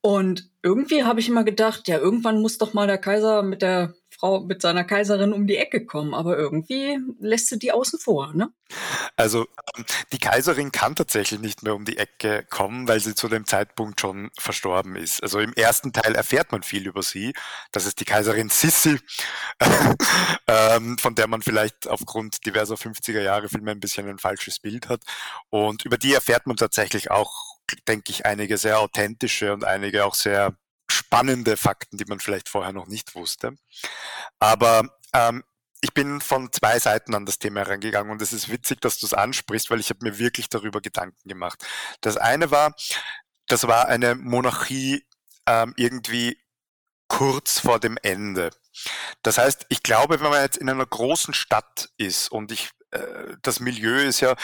Und 0.00 0.50
irgendwie 0.62 1.04
habe 1.04 1.20
ich 1.20 1.28
immer 1.28 1.44
gedacht, 1.44 1.88
ja, 1.88 1.98
irgendwann 1.98 2.42
muss 2.42 2.58
doch 2.58 2.74
mal 2.74 2.86
der 2.86 2.98
Kaiser 2.98 3.42
mit 3.42 3.62
der 3.62 3.94
Frau 4.18 4.40
mit 4.40 4.62
seiner 4.62 4.84
Kaiserin 4.84 5.32
um 5.32 5.46
die 5.46 5.56
Ecke 5.56 5.84
kommen, 5.84 6.14
aber 6.14 6.38
irgendwie 6.38 6.98
lässt 7.20 7.48
sie 7.48 7.58
die 7.58 7.72
außen 7.72 7.98
vor, 7.98 8.32
ne? 8.34 8.52
Also 9.16 9.46
die 10.12 10.18
Kaiserin 10.18 10.72
kann 10.72 10.96
tatsächlich 10.96 11.40
nicht 11.40 11.62
mehr 11.62 11.74
um 11.74 11.84
die 11.84 11.98
Ecke 11.98 12.44
kommen, 12.48 12.88
weil 12.88 13.00
sie 13.00 13.14
zu 13.14 13.28
dem 13.28 13.46
Zeitpunkt 13.46 14.00
schon 14.00 14.30
verstorben 14.38 14.96
ist. 14.96 15.22
Also 15.22 15.38
im 15.38 15.52
ersten 15.54 15.92
Teil 15.92 16.14
erfährt 16.14 16.52
man 16.52 16.62
viel 16.62 16.86
über 16.86 17.02
sie. 17.02 17.32
Das 17.72 17.86
ist 17.86 18.00
die 18.00 18.04
Kaiserin 18.04 18.48
Sissi, 18.48 18.98
ähm, 20.48 20.98
von 20.98 21.14
der 21.14 21.26
man 21.26 21.42
vielleicht 21.42 21.88
aufgrund 21.88 22.44
diverser 22.46 22.74
50er 22.74 23.20
Jahre 23.20 23.48
Filme 23.48 23.72
ein 23.72 23.80
bisschen 23.80 24.08
ein 24.08 24.18
falsches 24.18 24.58
Bild 24.58 24.88
hat. 24.88 25.02
Und 25.50 25.84
über 25.84 25.98
die 25.98 26.14
erfährt 26.14 26.46
man 26.46 26.56
tatsächlich 26.56 27.10
auch, 27.10 27.58
denke 27.88 28.10
ich, 28.10 28.26
einige 28.26 28.58
sehr 28.58 28.80
authentische 28.80 29.52
und 29.52 29.64
einige 29.64 30.04
auch 30.04 30.14
sehr 30.14 30.56
spannende 30.90 31.56
Fakten, 31.56 31.96
die 31.96 32.04
man 32.04 32.20
vielleicht 32.20 32.48
vorher 32.48 32.72
noch 32.72 32.86
nicht 32.86 33.14
wusste. 33.14 33.56
Aber 34.38 34.88
ähm, 35.12 35.44
ich 35.80 35.92
bin 35.92 36.20
von 36.20 36.50
zwei 36.50 36.78
Seiten 36.78 37.14
an 37.14 37.26
das 37.26 37.38
Thema 37.38 37.60
herangegangen 37.60 38.10
und 38.10 38.22
es 38.22 38.32
ist 38.32 38.50
witzig, 38.50 38.80
dass 38.80 38.98
du 38.98 39.06
es 39.06 39.14
ansprichst, 39.14 39.70
weil 39.70 39.80
ich 39.80 39.90
habe 39.90 40.00
mir 40.02 40.18
wirklich 40.18 40.48
darüber 40.48 40.80
Gedanken 40.80 41.28
gemacht. 41.28 41.64
Das 42.00 42.16
eine 42.16 42.50
war, 42.50 42.74
das 43.48 43.66
war 43.66 43.88
eine 43.88 44.14
Monarchie 44.14 45.06
ähm, 45.46 45.74
irgendwie 45.76 46.38
kurz 47.08 47.60
vor 47.60 47.80
dem 47.80 47.98
Ende. 48.02 48.50
Das 49.22 49.38
heißt, 49.38 49.66
ich 49.68 49.82
glaube, 49.82 50.20
wenn 50.20 50.30
man 50.30 50.42
jetzt 50.42 50.56
in 50.56 50.70
einer 50.70 50.86
großen 50.86 51.34
Stadt 51.34 51.90
ist 51.98 52.32
und 52.32 52.50
ich, 52.50 52.70
äh, 52.90 53.36
das 53.42 53.60
Milieu 53.60 53.96
ist 53.96 54.20
ja 54.20 54.36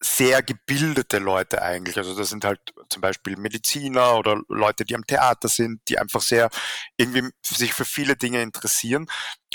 sehr 0.00 0.42
gebildete 0.42 1.18
Leute 1.18 1.62
eigentlich. 1.62 1.96
Also 1.96 2.14
das 2.14 2.28
sind 2.28 2.44
halt 2.44 2.60
zum 2.90 3.00
Beispiel 3.00 3.36
Mediziner 3.36 4.16
oder 4.16 4.40
Leute, 4.48 4.84
die 4.84 4.94
am 4.94 5.06
Theater 5.06 5.48
sind, 5.48 5.80
die 5.88 5.98
einfach 5.98 6.20
sehr 6.20 6.50
irgendwie 6.96 7.30
sich 7.42 7.72
für 7.72 7.84
viele 7.84 8.16
Dinge 8.16 8.42
interessieren. 8.42 9.06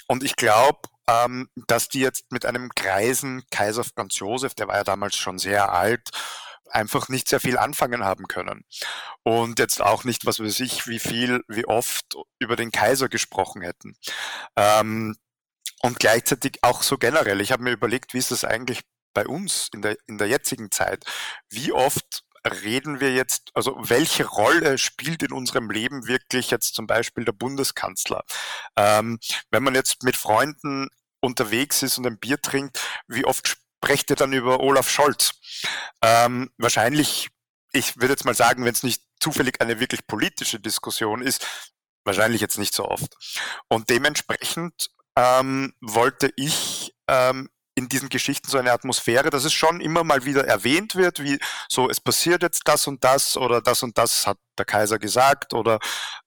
Und 0.07 0.23
ich 0.23 0.35
glaube, 0.35 0.79
ähm, 1.07 1.49
dass 1.67 1.89
die 1.89 1.99
jetzt 1.99 2.31
mit 2.31 2.45
einem 2.45 2.69
greisen 2.69 3.43
Kaiser 3.51 3.83
Franz 3.83 4.17
Josef, 4.17 4.55
der 4.55 4.67
war 4.67 4.77
ja 4.77 4.83
damals 4.83 5.15
schon 5.15 5.37
sehr 5.37 5.71
alt, 5.71 6.09
einfach 6.69 7.09
nicht 7.09 7.27
sehr 7.27 7.39
viel 7.39 7.57
anfangen 7.57 8.03
haben 8.03 8.27
können. 8.27 8.65
Und 9.23 9.59
jetzt 9.59 9.81
auch 9.81 10.03
nicht, 10.03 10.25
was 10.25 10.39
weiß 10.39 10.59
ich, 10.61 10.87
wie 10.87 10.99
viel, 10.99 11.43
wie 11.47 11.65
oft 11.65 12.15
über 12.39 12.55
den 12.55 12.71
Kaiser 12.71 13.09
gesprochen 13.09 13.61
hätten. 13.61 13.95
Ähm, 14.55 15.15
und 15.83 15.99
gleichzeitig 15.99 16.59
auch 16.61 16.83
so 16.83 16.97
generell. 16.97 17.41
Ich 17.41 17.51
habe 17.51 17.63
mir 17.63 17.71
überlegt, 17.71 18.13
wie 18.13 18.19
ist 18.19 18.31
das 18.31 18.45
eigentlich 18.45 18.81
bei 19.13 19.25
uns 19.27 19.69
in 19.73 19.81
der, 19.81 19.97
in 20.07 20.17
der 20.17 20.27
jetzigen 20.27 20.71
Zeit, 20.71 21.05
wie 21.49 21.71
oft 21.71 22.23
reden 22.45 22.99
wir 22.99 23.13
jetzt, 23.13 23.51
also 23.53 23.75
welche 23.77 24.25
Rolle 24.25 24.77
spielt 24.77 25.23
in 25.23 25.31
unserem 25.31 25.69
Leben 25.69 26.07
wirklich 26.07 26.49
jetzt 26.51 26.73
zum 26.73 26.87
Beispiel 26.87 27.25
der 27.25 27.33
Bundeskanzler? 27.33 28.23
Ähm, 28.75 29.19
wenn 29.51 29.63
man 29.63 29.75
jetzt 29.75 30.03
mit 30.03 30.17
Freunden 30.17 30.89
unterwegs 31.19 31.83
ist 31.83 31.97
und 31.97 32.07
ein 32.07 32.19
Bier 32.19 32.41
trinkt, 32.41 32.79
wie 33.07 33.25
oft 33.25 33.47
sprecht 33.47 34.09
ihr 34.09 34.15
dann 34.15 34.33
über 34.33 34.59
Olaf 34.59 34.89
Scholz? 34.89 35.33
Ähm, 36.01 36.49
wahrscheinlich, 36.57 37.29
ich 37.73 37.97
würde 37.97 38.13
jetzt 38.13 38.25
mal 38.25 38.35
sagen, 38.35 38.65
wenn 38.65 38.73
es 38.73 38.83
nicht 38.83 39.03
zufällig 39.19 39.61
eine 39.61 39.79
wirklich 39.79 40.07
politische 40.07 40.59
Diskussion 40.59 41.21
ist, 41.21 41.45
wahrscheinlich 42.03 42.41
jetzt 42.41 42.57
nicht 42.57 42.73
so 42.73 42.85
oft. 42.85 43.15
Und 43.67 43.89
dementsprechend 43.89 44.89
ähm, 45.15 45.73
wollte 45.81 46.31
ich 46.35 46.95
ähm, 47.07 47.49
in 47.75 47.87
diesen 47.87 48.09
Geschichten 48.09 48.49
so 48.49 48.57
eine 48.57 48.71
Atmosphäre, 48.71 49.29
dass 49.29 49.45
es 49.45 49.53
schon 49.53 49.79
immer 49.79 50.03
mal 50.03 50.25
wieder 50.25 50.45
erwähnt 50.45 50.95
wird, 50.95 51.23
wie 51.23 51.39
so, 51.69 51.89
es 51.89 52.01
passiert 52.01 52.43
jetzt 52.43 52.63
das 52.65 52.87
und 52.87 53.03
das 53.03 53.37
oder 53.37 53.61
das 53.61 53.81
und 53.83 53.97
das 53.97 54.27
hat 54.27 54.37
der 54.57 54.65
Kaiser 54.65 54.99
gesagt 54.99 55.53
oder 55.53 55.79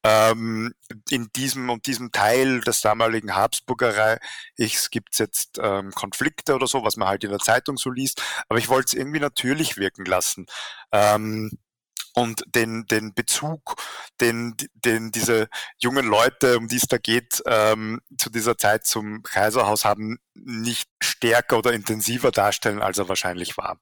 ähm, 0.02 0.72
in 1.10 1.28
diesem 1.36 1.68
und 1.70 1.86
diesem 1.86 2.12
Teil 2.12 2.60
des 2.60 2.80
damaligen 2.80 3.34
Habsburger 3.34 4.18
Reichs 4.58 4.90
gibt 4.90 5.10
es 5.12 5.18
jetzt 5.18 5.58
ähm, 5.62 5.90
Konflikte 5.92 6.54
oder 6.54 6.66
so, 6.66 6.82
was 6.84 6.96
man 6.96 7.08
halt 7.08 7.24
in 7.24 7.30
der 7.30 7.38
Zeitung 7.38 7.76
so 7.76 7.90
liest. 7.90 8.22
Aber 8.48 8.58
ich 8.58 8.68
wollte 8.68 8.86
es 8.88 8.94
irgendwie 8.94 9.20
natürlich 9.20 9.76
wirken 9.76 10.06
lassen. 10.06 10.46
Ähm, 10.92 11.50
und 12.14 12.44
den, 12.54 12.86
den 12.86 13.12
Bezug, 13.14 13.76
den, 14.20 14.54
den 14.74 15.10
diese 15.10 15.48
jungen 15.78 16.06
Leute, 16.06 16.56
um 16.58 16.68
die 16.68 16.76
es 16.76 16.86
da 16.86 16.98
geht, 16.98 17.42
ähm, 17.46 18.00
zu 18.16 18.30
dieser 18.30 18.56
Zeit 18.56 18.86
zum 18.86 19.22
Kaiserhaus 19.22 19.84
haben, 19.84 20.18
nicht 20.34 20.88
stärker 21.02 21.58
oder 21.58 21.72
intensiver 21.72 22.30
darstellen, 22.30 22.80
als 22.80 22.98
er 22.98 23.08
wahrscheinlich 23.08 23.56
war. 23.56 23.78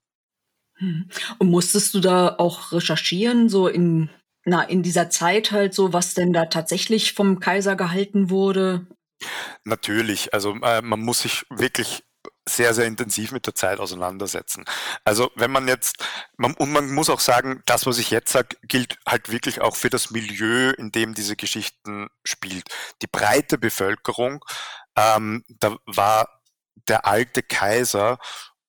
Hm. 0.79 1.09
Und 1.39 1.51
musstest 1.51 1.95
du 1.95 2.01
da 2.01 2.37
auch 2.39 2.73
recherchieren, 2.73 3.49
so 3.49 3.69
in, 3.69 4.11
na, 4.45 4.63
in 4.63 4.83
dieser 4.83 5.11
Zeit 5.11 5.53
halt 5.53 5.75
so, 5.75 5.93
was 5.93 6.15
denn 6.15 6.33
da 6.33 6.47
tatsächlich 6.47 7.13
vom 7.13 7.39
Kaiser 7.39 7.77
gehalten 7.77 8.31
wurde? 8.31 8.87
Natürlich, 9.65 10.35
also 10.35 10.57
äh, 10.63 10.83
man 10.83 11.01
muss 11.01 11.21
sich 11.21 11.45
wirklich 11.51 12.03
sehr, 12.49 12.75
sehr 12.75 12.87
intensiv 12.87 13.33
mit 13.33 13.47
der 13.47 13.55
Zeit 13.55 13.79
auseinandersetzen. 13.79 14.65
Also 15.05 15.31
wenn 15.37 15.51
man 15.51 15.69
jetzt, 15.69 16.05
man, 16.37 16.55
und 16.55 16.73
man 16.73 16.93
muss 16.93 17.11
auch 17.11 17.21
sagen, 17.21 17.63
das, 17.67 17.87
was 17.87 17.99
ich 17.99 18.11
jetzt 18.11 18.33
sage, 18.33 18.57
gilt 18.63 18.99
halt 19.07 19.31
wirklich 19.31 19.61
auch 19.61 19.77
für 19.77 19.91
das 19.91 20.11
Milieu, 20.11 20.71
in 20.71 20.91
dem 20.91 21.15
diese 21.15 21.37
Geschichten 21.37 22.09
spielt. 22.25 22.69
Die 23.01 23.07
breite 23.07 23.59
Bevölkerung, 23.59 24.45
ähm, 24.97 25.45
da 25.49 25.77
war 25.87 26.41
der 26.89 27.07
alte 27.07 27.43
Kaiser 27.43 28.19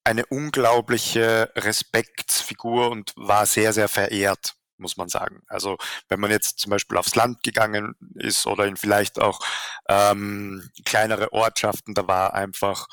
eine 0.04 0.26
unglaubliche 0.26 1.52
Respektsfigur 1.56 2.92
und 2.92 3.14
war 3.16 3.46
sehr, 3.46 3.74
sehr 3.74 3.88
verehrt 3.88 4.56
muss 4.78 4.98
man 4.98 5.08
sagen. 5.08 5.42
Also 5.48 5.78
wenn 6.10 6.20
man 6.20 6.30
jetzt 6.30 6.60
zum 6.60 6.72
Beispiel 6.72 6.98
aufs 6.98 7.16
Land 7.16 7.42
gegangen 7.42 7.96
ist 8.16 8.46
oder 8.46 8.66
in 8.66 8.76
vielleicht 8.76 9.20
auch 9.20 9.40
ähm, 9.88 10.70
kleinere 10.84 11.32
Ortschaften, 11.32 11.94
da 11.94 12.08
war 12.08 12.34
einfach 12.34 12.88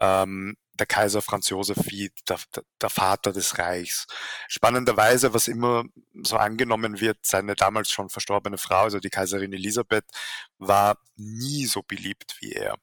ähm, 0.00 0.56
der 0.80 0.86
Kaiser 0.86 1.22
Franz 1.22 1.50
Josef 1.50 1.76
wie 1.86 2.10
der, 2.28 2.38
der, 2.80 2.90
Vater 2.90 3.32
des 3.32 3.58
Reichs. 3.58 4.06
Spannenderweise, 4.48 5.32
was 5.34 5.46
immer 5.46 5.84
so 6.22 6.36
angenommen 6.36 7.00
wird, 7.00 7.18
seine 7.22 7.54
damals 7.54 7.90
schon 7.90 8.08
verstorbene 8.08 8.58
Frau, 8.58 8.84
also 8.84 8.98
die 8.98 9.10
Kaiserin 9.10 9.52
Elisabeth, 9.52 10.06
war 10.58 10.98
nie 11.16 11.66
so 11.66 11.82
beliebt 11.82 12.36
wie 12.40 12.52
er. 12.52 12.76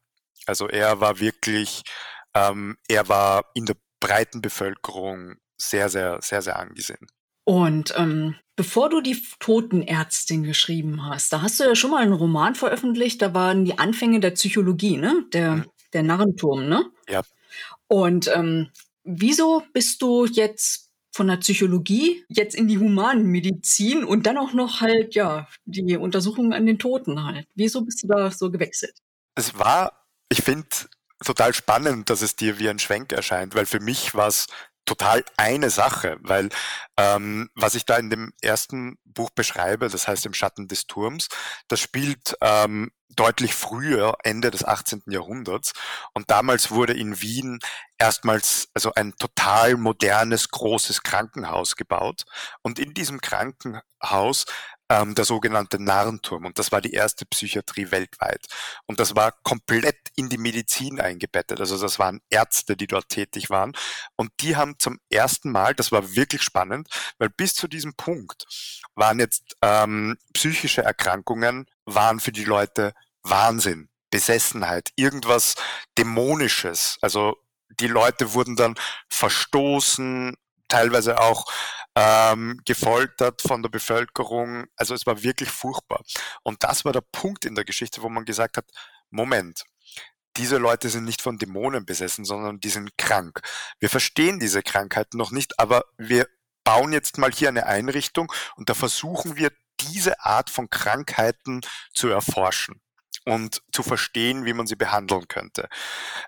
Also 0.46 0.70
er 0.70 1.02
war 1.02 1.20
wirklich, 1.20 1.84
ähm, 2.34 2.78
er 2.88 3.10
war 3.10 3.46
in 3.54 3.66
der 3.66 3.76
breiten 4.00 4.42
Bevölkerung 4.42 5.36
sehr, 5.58 5.90
sehr, 5.90 6.20
sehr, 6.22 6.42
sehr 6.44 6.60
angesehen. 6.60 7.08
Und 7.46 7.94
ähm, 7.98 8.36
bevor 8.56 8.90
du 8.90 9.02
die 9.02 9.20
Totenärztin 9.40 10.44
geschrieben 10.44 11.06
hast, 11.06 11.34
da 11.34 11.42
hast 11.42 11.60
du 11.60 11.64
ja 11.64 11.76
schon 11.76 11.92
mal 11.92 12.04
einen 12.04 12.14
Roman 12.14 12.56
veröffentlicht, 12.56 13.22
da 13.22 13.34
waren 13.34 13.66
die 13.66 13.80
Anfänge 13.80 14.20
der 14.20 14.32
Psychologie, 14.32 14.98
ne? 14.98 15.26
Der 15.34 15.52
mhm 15.52 15.66
der 15.94 16.04
Narrenturm, 16.04 16.68
ne? 16.68 16.92
Ja. 17.08 17.22
Und 17.88 18.30
ähm, 18.34 18.70
wieso 19.04 19.64
bist 19.74 20.02
du 20.02 20.26
jetzt 20.26 20.92
von 21.12 21.28
der 21.28 21.38
Psychologie 21.38 22.24
jetzt 22.30 22.56
in 22.56 22.68
die 22.68 22.78
Humanmedizin 22.78 24.04
und 24.04 24.26
dann 24.26 24.38
auch 24.38 24.54
noch 24.54 24.82
halt, 24.82 25.16
ja, 25.16 25.48
die 25.66 25.98
Untersuchungen 25.98 26.54
an 26.54 26.66
den 26.66 26.78
Toten 26.78 27.24
halt? 27.24 27.48
Wieso 27.56 27.82
bist 27.82 28.04
du 28.04 28.08
da 28.08 28.30
so 28.30 28.52
gewechselt? 28.52 28.96
Es 29.36 29.58
war, 29.58 30.06
ich 30.30 30.44
finde, 30.44 30.68
total 31.26 31.54
spannend, 31.54 32.10
dass 32.10 32.22
es 32.22 32.36
dir 32.36 32.60
wie 32.60 32.70
ein 32.70 32.80
Schwenk 32.80 33.12
erscheint, 33.12 33.56
weil 33.56 33.66
für 33.66 33.80
mich 33.80 34.14
war 34.14 34.28
es 34.28 34.48
total 34.88 35.24
eine 35.38 35.70
Sache, 35.70 36.18
weil 36.22 36.50
ähm, 36.98 37.50
was 37.54 37.76
ich 37.76 37.86
da 37.86 37.98
in 37.98 38.10
dem 38.10 38.34
ersten 38.42 38.98
Buch 39.06 39.30
beschreibe, 39.30 39.90
das 39.90 40.08
heißt 40.08 40.26
im 40.26 40.34
Schatten 40.34 40.68
des 40.68 40.88
Turms, 40.88 41.28
das 41.68 41.80
spielt 41.80 42.36
ähm, 42.42 42.92
deutlich 43.10 43.54
früher, 43.54 44.16
Ende 44.24 44.52
des 44.52 44.64
18. 44.64 45.04
Jahrhunderts. 45.08 45.74
Und 46.14 46.30
damals 46.30 46.72
wurde 46.72 46.94
in 46.94 47.22
Wien 47.22 47.60
erstmals 47.98 48.70
also 48.74 48.94
ein 48.94 49.14
total 49.18 49.76
modernes, 49.76 50.50
großes 50.50 51.04
Krankenhaus 51.04 51.76
gebaut. 51.76 52.24
Und 52.62 52.80
in 52.80 52.94
diesem 52.94 53.20
Krankenhaus 53.20 54.46
ähm, 54.90 55.16
der 55.16 55.26
sogenannte 55.26 55.82
Narrenturm. 55.82 56.46
Und 56.46 56.60
das 56.60 56.72
war 56.72 56.82
die 56.82 56.94
erste 56.94 57.26
Psychiatrie 57.26 57.92
weltweit. 57.92 58.46
Und 58.86 59.00
das 59.00 59.16
war 59.16 59.34
komplett 59.44 59.98
in 60.16 60.30
die 60.30 60.38
Medizin 60.38 61.00
eingebettet. 61.00 61.60
Also 61.60 61.80
das 61.80 62.00
waren 62.00 62.22
Ärzte, 62.30 62.78
die 62.78 62.88
dort 62.88 63.10
tätig 63.10 63.50
waren. 63.50 63.74
Und 64.16 64.32
die 64.40 64.56
haben 64.56 64.76
zum 64.80 65.00
ersten 65.10 65.52
Mal, 65.52 65.76
das 65.76 65.92
war 65.92 66.16
wirklich 66.16 66.42
spannend, 66.44 66.90
weil 67.18 67.30
bis 67.30 67.56
zu 67.56 67.68
diesem 67.68 67.96
Punkt 67.96 68.46
waren 68.96 69.20
jetzt 69.20 69.56
ähm, 69.62 70.18
psychische 70.34 70.84
Erkrankungen, 70.84 71.68
waren 71.86 72.20
für 72.20 72.32
die 72.32 72.46
Leute 72.46 72.94
Wahnsinn, 73.24 73.90
Besessenheit, 74.10 74.92
irgendwas 74.96 75.56
Dämonisches. 75.98 76.98
Also 77.02 77.38
die 77.80 77.88
Leute 77.88 78.34
wurden 78.34 78.56
dann 78.56 78.76
verstoßen, 79.10 80.36
teilweise 80.68 81.20
auch 81.20 81.46
ähm, 81.98 82.62
gefoltert 82.64 83.42
von 83.42 83.64
der 83.64 83.70
Bevölkerung. 83.70 84.66
Also 84.76 84.94
es 84.94 85.08
war 85.08 85.24
wirklich 85.24 85.50
furchtbar. 85.50 86.04
Und 86.44 86.64
das 86.64 86.86
war 86.86 86.94
der 86.94 87.02
Punkt 87.02 87.44
in 87.44 87.56
der 87.56 87.66
Geschichte, 87.66 88.04
wo 88.04 88.10
man 88.10 88.24
gesagt 88.24 88.58
hat, 88.58 88.66
Moment, 89.10 89.64
diese 90.36 90.58
Leute 90.58 90.90
sind 90.90 91.06
nicht 91.06 91.24
von 91.24 91.40
Dämonen 91.40 91.88
besessen, 91.88 92.24
sondern 92.24 92.60
die 92.60 92.70
sind 92.70 92.96
krank. 93.00 93.42
Wir 93.80 93.90
verstehen 93.90 94.40
diese 94.40 94.62
Krankheiten 94.62 95.18
noch 95.18 95.32
nicht, 95.32 95.60
aber 95.60 95.86
wir 95.98 96.28
bauen 96.64 96.94
jetzt 96.94 97.18
mal 97.18 97.32
hier 97.32 97.50
eine 97.50 97.66
Einrichtung 97.66 98.32
und 98.58 98.70
da 98.70 98.76
versuchen 98.76 99.36
wir 99.36 99.52
diese 99.80 100.24
Art 100.24 100.52
von 100.52 100.70
Krankheiten 100.70 101.62
zu 101.94 102.10
erforschen 102.10 102.80
und 103.28 103.62
zu 103.74 103.84
verstehen, 103.84 104.46
wie 104.46 104.54
man 104.54 104.68
sie 104.68 104.78
behandeln 104.78 105.28
könnte. 105.28 105.68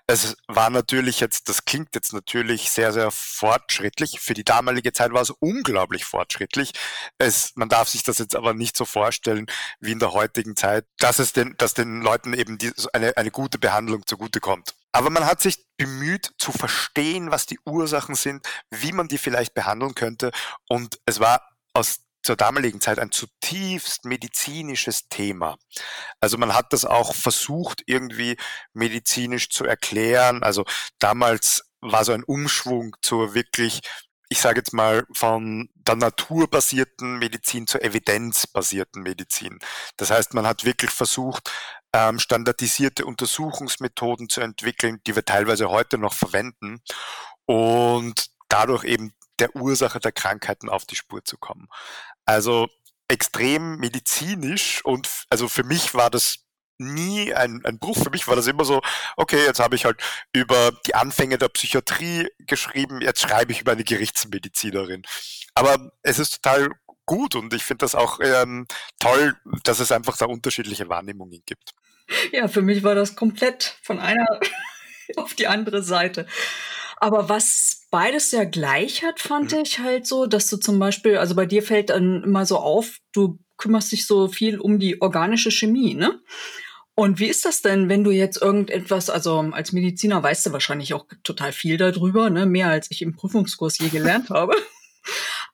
Es 0.06 0.36
war 0.48 0.68
natürlich 0.68 1.18
jetzt, 1.18 1.48
das 1.48 1.64
klingt 1.64 1.94
jetzt 1.94 2.12
natürlich 2.12 2.70
sehr, 2.70 2.92
sehr 2.92 3.10
fortschrittlich. 3.10 4.20
Für 4.20 4.34
die 4.34 4.44
damalige 4.44 4.92
Zeit 4.92 5.10
war 5.14 5.22
es 5.22 5.30
unglaublich 5.30 6.04
fortschrittlich. 6.04 6.72
Es, 7.16 7.52
man 7.54 7.70
darf 7.70 7.88
sich 7.88 8.02
das 8.02 8.18
jetzt 8.18 8.36
aber 8.36 8.52
nicht 8.52 8.76
so 8.76 8.84
vorstellen 8.84 9.46
wie 9.80 9.92
in 9.92 9.98
der 9.98 10.12
heutigen 10.12 10.56
Zeit, 10.56 10.84
dass 10.98 11.18
es 11.18 11.32
den, 11.32 11.56
dass 11.56 11.72
den 11.72 12.02
Leuten 12.02 12.34
eben 12.34 12.58
die, 12.58 12.70
eine, 12.92 13.16
eine 13.16 13.30
gute 13.30 13.58
Behandlung 13.58 14.06
zugutekommt. 14.06 14.74
Aber 14.92 15.08
man 15.08 15.24
hat 15.24 15.40
sich 15.40 15.64
bemüht 15.78 16.32
zu 16.36 16.52
verstehen, 16.52 17.30
was 17.30 17.46
die 17.46 17.58
Ursachen 17.64 18.14
sind, 18.14 18.46
wie 18.70 18.92
man 18.92 19.08
die 19.08 19.18
vielleicht 19.18 19.54
behandeln 19.54 19.94
könnte. 19.94 20.32
Und 20.68 21.00
es 21.06 21.18
war 21.18 21.48
aus 21.72 22.00
zur 22.22 22.36
damaligen 22.36 22.80
Zeit 22.80 22.98
ein 22.98 23.10
zutiefst 23.10 24.04
medizinisches 24.04 25.08
Thema. 25.08 25.56
Also 26.20 26.38
man 26.38 26.54
hat 26.54 26.72
das 26.72 26.84
auch 26.84 27.14
versucht, 27.14 27.82
irgendwie 27.86 28.36
medizinisch 28.72 29.48
zu 29.50 29.64
erklären. 29.64 30.42
Also 30.42 30.64
damals 30.98 31.62
war 31.80 32.04
so 32.04 32.12
ein 32.12 32.24
Umschwung 32.24 32.94
zur 33.02 33.34
wirklich, 33.34 33.80
ich 34.28 34.40
sage 34.40 34.60
jetzt 34.60 34.72
mal, 34.72 35.06
von 35.14 35.70
der 35.74 35.96
naturbasierten 35.96 37.18
Medizin 37.18 37.66
zur 37.66 37.82
evidenzbasierten 37.82 39.02
Medizin. 39.02 39.58
Das 39.96 40.10
heißt, 40.10 40.34
man 40.34 40.46
hat 40.46 40.64
wirklich 40.64 40.90
versucht, 40.90 41.50
ähm, 41.92 42.18
standardisierte 42.18 43.04
Untersuchungsmethoden 43.04 44.28
zu 44.28 44.40
entwickeln, 44.40 45.00
die 45.06 45.16
wir 45.16 45.24
teilweise 45.24 45.70
heute 45.70 45.98
noch 45.98 46.14
verwenden 46.14 46.80
und 47.46 48.30
dadurch 48.48 48.84
eben 48.84 49.14
der 49.40 49.56
Ursache 49.56 50.00
der 50.00 50.12
Krankheiten 50.12 50.68
auf 50.68 50.84
die 50.84 50.96
Spur 50.96 51.24
zu 51.24 51.38
kommen. 51.38 51.68
Also 52.24 52.68
extrem 53.08 53.78
medizinisch 53.78 54.84
und 54.84 55.08
also 55.30 55.48
für 55.48 55.64
mich 55.64 55.94
war 55.94 56.10
das 56.10 56.44
nie 56.78 57.32
ein, 57.34 57.60
ein 57.64 57.78
Bruch. 57.78 58.02
Für 58.02 58.10
mich 58.10 58.26
war 58.26 58.36
das 58.36 58.46
immer 58.46 58.64
so, 58.64 58.80
okay, 59.16 59.44
jetzt 59.44 59.60
habe 59.60 59.76
ich 59.76 59.84
halt 59.84 60.00
über 60.32 60.72
die 60.86 60.94
Anfänge 60.94 61.38
der 61.38 61.48
Psychiatrie 61.48 62.28
geschrieben, 62.46 63.00
jetzt 63.02 63.20
schreibe 63.20 63.52
ich 63.52 63.60
über 63.60 63.72
eine 63.72 63.84
Gerichtsmedizinerin. 63.84 65.02
Aber 65.54 65.92
es 66.02 66.18
ist 66.18 66.42
total 66.42 66.70
gut 67.06 67.34
und 67.34 67.52
ich 67.52 67.64
finde 67.64 67.84
das 67.84 67.94
auch 67.94 68.20
ähm, 68.20 68.66
toll, 68.98 69.36
dass 69.64 69.80
es 69.80 69.92
einfach 69.92 70.16
da 70.16 70.26
unterschiedliche 70.26 70.88
Wahrnehmungen 70.88 71.42
gibt. 71.44 71.72
Ja, 72.32 72.48
für 72.48 72.62
mich 72.62 72.82
war 72.82 72.94
das 72.94 73.14
komplett 73.14 73.78
von 73.82 73.98
einer 73.98 74.40
auf 75.16 75.34
die 75.34 75.46
andere 75.46 75.82
Seite. 75.82 76.26
Aber 77.00 77.30
was 77.30 77.86
beides 77.90 78.30
sehr 78.30 78.44
gleich 78.44 79.02
hat, 79.02 79.20
fand 79.20 79.52
mhm. 79.52 79.60
ich 79.60 79.78
halt 79.80 80.06
so, 80.06 80.26
dass 80.26 80.48
du 80.48 80.58
zum 80.58 80.78
Beispiel, 80.78 81.16
also 81.16 81.34
bei 81.34 81.46
dir 81.46 81.62
fällt 81.62 81.90
dann 81.90 82.22
immer 82.22 82.44
so 82.44 82.58
auf, 82.58 82.98
du 83.12 83.38
kümmerst 83.56 83.90
dich 83.90 84.06
so 84.06 84.28
viel 84.28 84.60
um 84.60 84.78
die 84.78 85.00
organische 85.00 85.50
Chemie, 85.50 85.94
ne? 85.94 86.20
Und 86.94 87.18
wie 87.18 87.28
ist 87.28 87.46
das 87.46 87.62
denn, 87.62 87.88
wenn 87.88 88.04
du 88.04 88.10
jetzt 88.10 88.42
irgendetwas, 88.42 89.08
also 89.08 89.38
als 89.52 89.72
Mediziner 89.72 90.22
weißt 90.22 90.44
du 90.46 90.52
wahrscheinlich 90.52 90.92
auch 90.92 91.06
total 91.22 91.52
viel 91.52 91.78
darüber, 91.78 92.28
ne? 92.28 92.44
Mehr 92.44 92.68
als 92.68 92.90
ich 92.90 93.00
im 93.00 93.16
Prüfungskurs 93.16 93.78
je 93.78 93.88
gelernt 93.88 94.28
habe. 94.30 94.54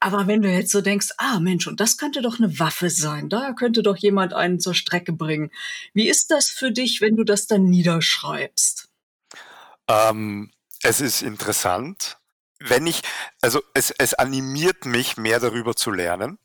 Aber 0.01 0.27
wenn 0.27 0.43
du 0.43 0.51
jetzt 0.51 0.73
so 0.73 0.81
denkst, 0.81 1.11
ah 1.19 1.39
Mensch, 1.39 1.69
und 1.69 1.79
das 1.79 1.97
könnte 1.97 2.23
doch 2.23 2.39
eine 2.41 2.59
Waffe 2.59 2.91
sein, 2.91 3.29
da 3.29 3.53
könnte 3.53 3.85
doch 3.85 3.97
jemand 3.97 4.35
einen 4.35 4.59
zur 4.59 4.75
Strecke 4.75 5.13
bringen. 5.13 5.53
Wie 5.95 6.09
ist 6.09 6.33
das 6.33 6.51
für 6.51 6.73
dich, 6.73 7.01
wenn 7.01 7.17
du 7.17 7.23
das 7.23 7.47
dann 7.47 7.65
niederschreibst? 7.65 8.89
Ähm, 9.89 10.51
es 10.83 11.01
ist 11.01 11.23
interessant. 11.23 12.19
Wenn 12.59 12.87
ich, 12.87 13.03
also 13.43 13.63
es, 13.75 13.91
es 13.91 14.15
animiert 14.15 14.87
mich 14.87 15.17
mehr 15.17 15.41
darüber 15.41 15.77
zu 15.77 15.91
lernen. 15.91 16.39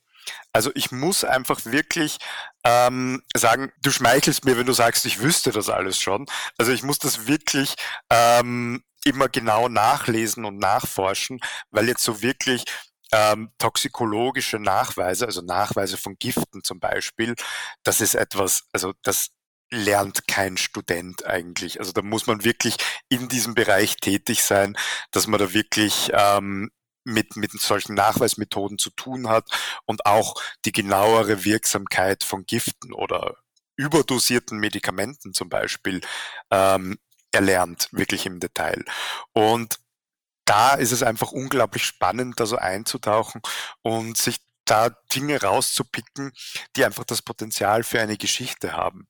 Also 0.53 0.71
ich 0.75 0.91
muss 0.91 1.23
einfach 1.23 1.65
wirklich 1.65 2.17
ähm, 2.63 3.23
sagen, 3.35 3.71
du 3.81 3.91
schmeichelst 3.91 4.45
mir, 4.45 4.57
wenn 4.57 4.65
du 4.65 4.73
sagst, 4.73 5.05
ich 5.05 5.21
wüsste 5.21 5.51
das 5.51 5.69
alles 5.69 5.97
schon. 5.99 6.25
Also 6.57 6.71
ich 6.71 6.83
muss 6.83 6.99
das 6.99 7.27
wirklich 7.27 7.75
ähm, 8.09 8.83
immer 9.03 9.29
genau 9.29 9.67
nachlesen 9.67 10.45
und 10.45 10.57
nachforschen, 10.57 11.39
weil 11.71 11.87
jetzt 11.87 12.03
so 12.03 12.21
wirklich 12.21 12.65
ähm, 13.11 13.51
toxikologische 13.57 14.59
Nachweise, 14.59 15.25
also 15.25 15.41
Nachweise 15.41 15.97
von 15.97 16.15
Giften 16.17 16.63
zum 16.63 16.79
Beispiel, 16.79 17.35
das 17.83 18.01
ist 18.01 18.15
etwas, 18.15 18.63
also 18.71 18.93
das 19.03 19.31
lernt 19.71 20.27
kein 20.27 20.57
Student 20.57 21.25
eigentlich. 21.25 21.79
Also 21.79 21.91
da 21.93 22.01
muss 22.01 22.27
man 22.27 22.43
wirklich 22.43 22.75
in 23.09 23.29
diesem 23.29 23.55
Bereich 23.55 23.97
tätig 23.97 24.43
sein, 24.43 24.77
dass 25.11 25.27
man 25.27 25.39
da 25.39 25.53
wirklich 25.53 26.11
ähm, 26.13 26.71
mit, 27.03 27.35
mit 27.35 27.51
solchen 27.53 27.95
Nachweismethoden 27.95 28.77
zu 28.77 28.91
tun 28.91 29.27
hat 29.29 29.49
und 29.85 30.05
auch 30.05 30.35
die 30.65 30.71
genauere 30.71 31.45
Wirksamkeit 31.45 32.23
von 32.23 32.45
Giften 32.45 32.93
oder 32.93 33.37
überdosierten 33.75 34.59
Medikamenten 34.59 35.33
zum 35.33 35.49
Beispiel 35.49 36.01
ähm, 36.51 36.99
erlernt, 37.31 37.87
wirklich 37.91 38.25
im 38.25 38.39
Detail. 38.39 38.83
Und 39.33 39.79
da 40.45 40.73
ist 40.73 40.91
es 40.91 41.01
einfach 41.01 41.31
unglaublich 41.31 41.85
spannend, 41.85 42.39
da 42.39 42.45
so 42.45 42.57
einzutauchen 42.57 43.41
und 43.81 44.17
sich 44.17 44.39
da 44.71 44.89
Dinge 45.13 45.41
rauszupicken, 45.41 46.31
die 46.77 46.85
einfach 46.85 47.03
das 47.03 47.21
Potenzial 47.21 47.83
für 47.83 47.99
eine 47.99 48.15
Geschichte 48.15 48.71
haben, 48.71 49.09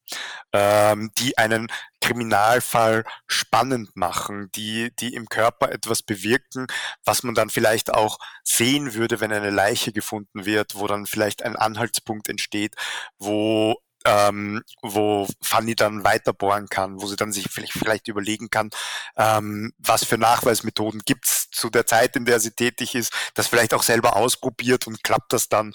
ähm, 0.53 1.11
die 1.19 1.37
einen 1.37 1.67
Kriminalfall 2.01 3.03
spannend 3.27 3.95
machen, 3.95 4.49
die, 4.55 4.91
die 4.99 5.13
im 5.13 5.29
Körper 5.29 5.71
etwas 5.71 6.01
bewirken, 6.01 6.65
was 7.05 7.21
man 7.21 7.35
dann 7.35 7.51
vielleicht 7.51 7.93
auch 7.93 8.17
sehen 8.43 8.95
würde, 8.95 9.19
wenn 9.19 9.31
eine 9.31 9.51
Leiche 9.51 9.93
gefunden 9.93 10.45
wird, 10.45 10.73
wo 10.73 10.87
dann 10.87 11.05
vielleicht 11.05 11.43
ein 11.43 11.55
Anhaltspunkt 11.55 12.27
entsteht, 12.27 12.73
wo 13.19 13.77
ähm, 14.05 14.63
wo 14.81 15.27
Fanny 15.41 15.75
dann 15.75 16.03
weiter 16.03 16.33
bohren 16.33 16.67
kann, 16.69 17.01
wo 17.01 17.07
sie 17.07 17.15
dann 17.15 17.31
sich 17.31 17.47
vielleicht, 17.49 17.73
vielleicht 17.73 18.07
überlegen 18.07 18.49
kann, 18.49 18.69
ähm, 19.17 19.73
was 19.77 20.05
für 20.05 20.17
Nachweismethoden 20.17 21.01
gibt's 21.05 21.49
zu 21.51 21.69
der 21.69 21.85
Zeit, 21.85 22.15
in 22.15 22.25
der 22.25 22.39
sie 22.39 22.51
tätig 22.51 22.95
ist, 22.95 23.13
das 23.35 23.47
vielleicht 23.47 23.73
auch 23.73 23.83
selber 23.83 24.15
ausprobiert 24.15 24.87
und 24.87 25.03
klappt 25.03 25.33
das 25.33 25.49
dann. 25.49 25.73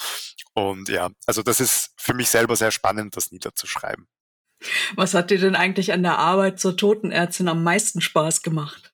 Und 0.55 0.89
ja, 0.89 1.11
also 1.27 1.43
das 1.43 1.61
ist 1.61 1.91
für 1.97 2.15
mich 2.15 2.31
selber 2.31 2.57
sehr 2.57 2.71
spannend, 2.71 3.17
das 3.17 3.31
niederzuschreiben. 3.31 4.07
Was 4.95 5.15
hat 5.15 5.31
dir 5.31 5.39
denn 5.39 5.55
eigentlich 5.55 5.93
an 5.93 6.03
der 6.03 6.19
Arbeit 6.19 6.59
zur 6.59 6.77
Totenärztin 6.77 7.49
am 7.49 7.63
meisten 7.63 8.01
Spaß 8.01 8.43
gemacht? 8.43 8.93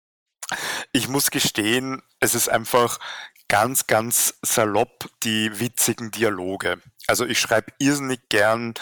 Ich 0.93 1.09
muss 1.09 1.31
gestehen, 1.31 2.03
es 2.21 2.35
ist 2.35 2.49
einfach 2.49 2.99
ganz, 3.49 3.87
ganz 3.87 4.35
salopp 4.43 5.09
die 5.23 5.61
witzigen 5.61 6.11
Dialoge. 6.11 6.81
Also 7.07 7.27
ich 7.27 7.39
schreibe 7.39 7.73
irrsinnig 7.79 8.21
gern 8.29 8.75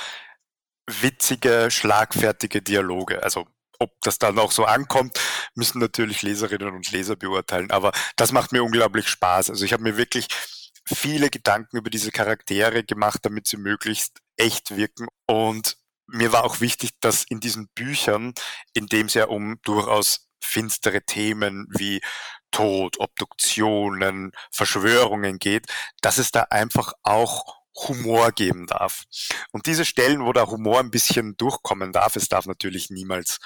witzige, 1.03 1.70
schlagfertige 1.70 2.62
Dialoge. 2.62 3.22
Also 3.22 3.46
ob 3.79 3.92
das 4.03 4.18
dann 4.18 4.38
auch 4.38 4.53
so 4.53 4.64
ankommt, 4.64 5.18
müssen 5.55 5.81
natürlich 5.81 6.22
Leserinnen 6.22 6.74
und 6.74 6.90
Leser 6.92 7.16
beurteilen. 7.16 7.70
Aber 7.70 7.92
das 8.16 8.33
macht 8.33 8.53
mir 8.53 8.62
unglaublich 8.62 9.09
Spaß. 9.09 9.50
Also 9.50 9.64
ich 9.64 9.72
habe 9.72 9.83
mir 9.83 9.96
wirklich 9.96 10.29
viele 10.85 11.31
Gedanken 11.31 11.79
über 11.79 11.90
diese 11.90 12.11
Charaktere 12.11 12.85
gemacht, 12.85 13.20
damit 13.22 13.46
sie 13.46 13.57
möglichst 13.57 14.20
echt 14.37 14.76
wirken. 14.76 15.09
Und 15.26 15.76
mir 16.07 16.33
war 16.33 16.44
auch 16.44 16.61
wichtig, 16.61 16.90
dass 17.00 17.24
in 17.24 17.40
diesen 17.40 17.68
Büchern, 17.74 18.35
in 18.74 18.87
dem 18.87 19.07
es 19.07 19.14
ja 19.14 19.26
um 19.26 19.59
durchaus 19.62 20.29
finstere 20.42 21.03
Themen 21.03 21.66
wie 21.70 22.00
Tod, 22.50 22.98
Obduktionen, 22.98 24.33
Verschwörungen 24.50 25.38
geht, 25.38 25.66
dass 26.00 26.18
es 26.18 26.33
da 26.33 26.42
einfach 26.50 26.92
auch 27.03 27.60
Humor 27.76 28.33
geben 28.33 28.66
darf. 28.66 29.04
Und 29.52 29.66
diese 29.66 29.85
Stellen, 29.85 30.24
wo 30.24 30.33
der 30.33 30.48
Humor 30.48 30.80
ein 30.80 30.90
bisschen 30.90 31.37
durchkommen 31.37 31.92
darf, 31.92 32.16
es 32.16 32.28
darf 32.28 32.46
natürlich 32.46 32.90
niemals 32.90 33.38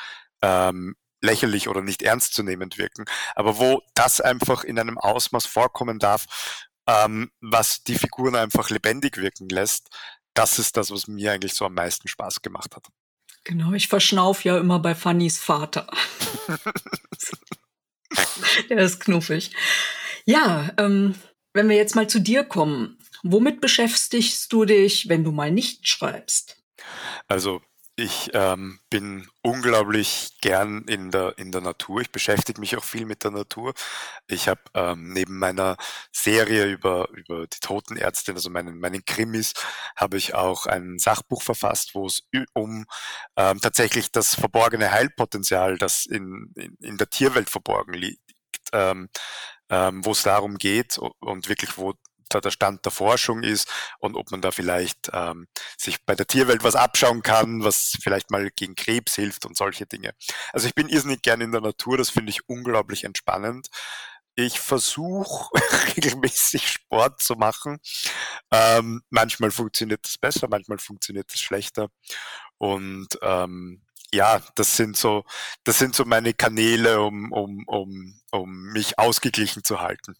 ähm, 0.42 0.96
lächerlich 1.20 1.68
oder 1.68 1.82
nicht 1.82 2.02
ernstzunehmend 2.02 2.78
wirken, 2.78 3.04
aber 3.34 3.58
wo 3.58 3.82
das 3.94 4.20
einfach 4.20 4.62
in 4.62 4.78
einem 4.78 4.98
Ausmaß 4.98 5.46
vorkommen 5.46 5.98
darf, 5.98 6.68
ähm, 6.86 7.30
was 7.40 7.82
die 7.82 7.94
Figuren 7.94 8.34
einfach 8.36 8.68
lebendig 8.70 9.16
wirken 9.16 9.48
lässt, 9.48 9.88
das 10.34 10.58
ist 10.58 10.76
das, 10.76 10.90
was 10.90 11.06
mir 11.06 11.32
eigentlich 11.32 11.54
so 11.54 11.64
am 11.64 11.74
meisten 11.74 12.08
Spaß 12.08 12.42
gemacht 12.42 12.76
hat. 12.76 12.86
Genau, 13.44 13.72
ich 13.72 13.88
verschnauf 13.88 14.44
ja 14.44 14.58
immer 14.58 14.78
bei 14.78 14.94
Fannys 14.94 15.38
Vater. 15.38 15.86
Der 18.68 18.78
ist 18.78 19.00
knuffig. 19.00 19.52
Ja, 20.24 20.70
ähm, 20.78 21.14
wenn 21.52 21.68
wir 21.68 21.76
jetzt 21.76 21.94
mal 21.94 22.08
zu 22.08 22.20
dir 22.20 22.44
kommen, 22.44 22.98
womit 23.24 23.60
beschäftigst 23.60 24.52
du 24.52 24.64
dich, 24.64 25.08
wenn 25.08 25.24
du 25.24 25.32
mal 25.32 25.50
nicht 25.50 25.88
schreibst? 25.88 26.62
Also 27.26 27.60
ich 27.96 28.30
ähm, 28.34 28.80
bin 28.90 29.28
unglaublich 29.42 30.30
gern 30.40 30.82
in 30.88 31.12
der, 31.12 31.38
in 31.38 31.52
der 31.52 31.60
Natur. 31.60 32.00
Ich 32.00 32.10
beschäftige 32.10 32.60
mich 32.60 32.76
auch 32.76 32.82
viel 32.82 33.06
mit 33.06 33.22
der 33.22 33.30
Natur. 33.30 33.72
Ich 34.26 34.48
habe 34.48 34.60
ähm, 34.74 35.12
neben 35.12 35.38
meiner 35.38 35.76
Serie 36.10 36.66
über, 36.66 37.08
über 37.10 37.46
die 37.46 37.60
Totenärztin, 37.60 38.34
also 38.34 38.50
meinen, 38.50 38.80
meinen 38.80 39.04
Krimis, 39.04 39.52
habe 39.94 40.16
ich 40.16 40.34
auch 40.34 40.66
ein 40.66 40.98
Sachbuch 40.98 41.42
verfasst, 41.42 41.94
wo 41.94 42.06
es 42.06 42.28
um 42.52 42.84
ähm, 43.36 43.60
tatsächlich 43.60 44.10
das 44.10 44.34
verborgene 44.34 44.90
Heilpotenzial, 44.90 45.78
das 45.78 46.04
in, 46.04 46.52
in, 46.56 46.76
in 46.80 46.96
der 46.96 47.10
Tierwelt 47.10 47.48
verborgen 47.48 47.94
liegt, 47.94 48.20
ähm, 48.72 49.08
ähm, 49.70 50.04
wo 50.04 50.10
es 50.10 50.24
darum 50.24 50.58
geht 50.58 50.98
und 50.98 51.48
wirklich, 51.48 51.78
wo 51.78 51.94
da 52.28 52.40
der 52.40 52.50
Stand 52.50 52.84
der 52.84 52.92
Forschung 52.92 53.42
ist 53.42 53.68
und 53.98 54.16
ob 54.16 54.30
man 54.30 54.40
da 54.40 54.50
vielleicht 54.50 55.10
ähm, 55.12 55.46
sich 55.78 56.04
bei 56.04 56.14
der 56.14 56.26
Tierwelt 56.26 56.64
was 56.64 56.76
abschauen 56.76 57.22
kann, 57.22 57.64
was 57.64 57.96
vielleicht 58.02 58.30
mal 58.30 58.50
gegen 58.54 58.74
Krebs 58.74 59.14
hilft 59.14 59.46
und 59.46 59.56
solche 59.56 59.86
Dinge. 59.86 60.14
Also 60.52 60.66
ich 60.66 60.74
bin 60.74 60.88
irrsinnig 60.88 61.22
gern 61.22 61.40
in 61.40 61.52
der 61.52 61.60
Natur, 61.60 61.96
das 61.96 62.10
finde 62.10 62.30
ich 62.30 62.48
unglaublich 62.48 63.04
entspannend. 63.04 63.68
Ich 64.36 64.58
versuche 64.58 65.50
regelmäßig 65.96 66.68
Sport 66.68 67.22
zu 67.22 67.34
machen. 67.34 67.78
Ähm, 68.50 69.02
manchmal 69.10 69.50
funktioniert 69.50 70.04
das 70.04 70.18
besser, 70.18 70.48
manchmal 70.48 70.78
funktioniert 70.78 71.32
das 71.32 71.40
schlechter. 71.40 71.88
Und 72.58 73.08
ähm, 73.22 73.82
ja, 74.14 74.40
das 74.54 74.76
sind 74.76 74.96
so, 74.96 75.24
das 75.64 75.78
sind 75.78 75.94
so 75.94 76.04
meine 76.04 76.34
Kanäle, 76.34 77.00
um, 77.00 77.32
um, 77.32 77.64
um, 77.66 78.20
um 78.30 78.62
mich 78.72 78.98
ausgeglichen 78.98 79.64
zu 79.64 79.80
halten. 79.80 80.14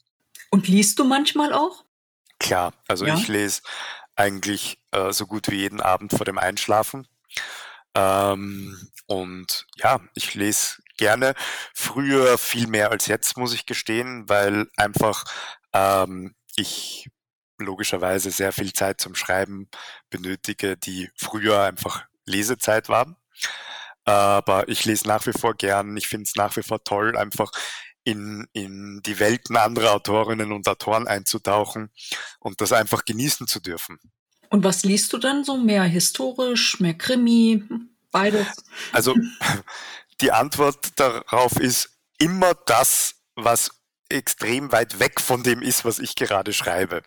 Und 0.50 0.68
liest 0.68 0.98
du 0.98 1.04
manchmal 1.04 1.52
auch? 1.52 1.84
Klar, 2.44 2.74
also 2.88 3.06
Ja? 3.06 3.14
ich 3.14 3.26
lese 3.28 3.62
eigentlich 4.16 4.78
äh, 4.92 5.12
so 5.12 5.26
gut 5.26 5.50
wie 5.50 5.60
jeden 5.60 5.80
Abend 5.80 6.12
vor 6.12 6.26
dem 6.26 6.36
Einschlafen. 6.36 7.08
Ähm, 7.94 8.76
und 9.06 9.66
ja, 9.76 10.00
ich 10.14 10.34
lese 10.34 10.82
gerne. 10.98 11.34
Früher 11.74 12.36
viel 12.36 12.66
mehr 12.66 12.90
als 12.90 13.06
jetzt, 13.06 13.38
muss 13.38 13.54
ich 13.54 13.64
gestehen, 13.64 14.28
weil 14.28 14.66
einfach 14.76 15.24
ähm, 15.72 16.34
ich 16.56 17.08
logischerweise 17.58 18.30
sehr 18.30 18.52
viel 18.52 18.74
Zeit 18.74 19.00
zum 19.00 19.14
Schreiben 19.14 19.70
benötige, 20.10 20.76
die 20.76 21.10
früher 21.16 21.62
einfach 21.62 22.04
Lesezeit 22.26 22.90
war. 22.90 23.16
Aber 24.04 24.68
ich 24.68 24.84
lese 24.84 25.08
nach 25.08 25.24
wie 25.26 25.32
vor 25.32 25.54
gern. 25.54 25.96
Ich 25.96 26.08
finde 26.08 26.24
es 26.24 26.36
nach 26.36 26.54
wie 26.56 26.62
vor 26.62 26.84
toll, 26.84 27.16
einfach 27.16 27.50
in, 28.04 28.46
in 28.52 29.00
die 29.04 29.18
Welten 29.18 29.56
anderer 29.56 29.92
Autorinnen 29.92 30.52
und 30.52 30.68
Autoren 30.68 31.08
einzutauchen 31.08 31.90
und 32.38 32.60
das 32.60 32.72
einfach 32.72 33.04
genießen 33.04 33.46
zu 33.46 33.60
dürfen. 33.60 33.98
Und 34.50 34.62
was 34.62 34.84
liest 34.84 35.12
du 35.12 35.18
dann 35.18 35.42
so? 35.44 35.56
Mehr 35.56 35.84
historisch, 35.84 36.78
mehr 36.80 36.94
Krimi, 36.94 37.64
beides? 38.10 38.46
Also 38.92 39.14
die 40.20 40.32
Antwort 40.32 40.92
darauf 40.96 41.56
ist 41.58 41.90
immer 42.18 42.54
das, 42.54 43.16
was 43.34 43.70
extrem 44.08 44.70
weit 44.70 45.00
weg 45.00 45.20
von 45.20 45.42
dem 45.42 45.62
ist, 45.62 45.84
was 45.84 45.98
ich 45.98 46.14
gerade 46.14 46.52
schreibe. 46.52 47.02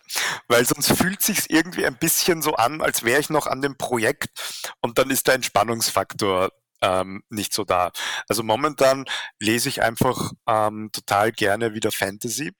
Weil 0.48 0.66
sonst 0.66 0.92
fühlt 0.92 1.22
sich's 1.22 1.46
irgendwie 1.48 1.86
ein 1.86 1.96
bisschen 1.96 2.42
so 2.42 2.54
an, 2.54 2.82
als 2.82 3.04
wäre 3.04 3.20
ich 3.20 3.30
noch 3.30 3.46
an 3.46 3.62
dem 3.62 3.78
Projekt 3.78 4.74
und 4.80 4.98
dann 4.98 5.10
ist 5.10 5.26
der 5.26 5.34
Entspannungsfaktor 5.34 6.50
ähm, 6.82 7.22
nicht 7.28 7.52
so 7.52 7.64
da. 7.64 7.90
Also 8.28 8.42
momentan 8.42 9.04
lese 9.40 9.68
ich 9.68 9.82
einfach 9.82 10.32
ähm, 10.48 10.90
total 10.92 11.32
gerne 11.32 11.74
wieder 11.74 11.90
Fantasy, 11.92 12.52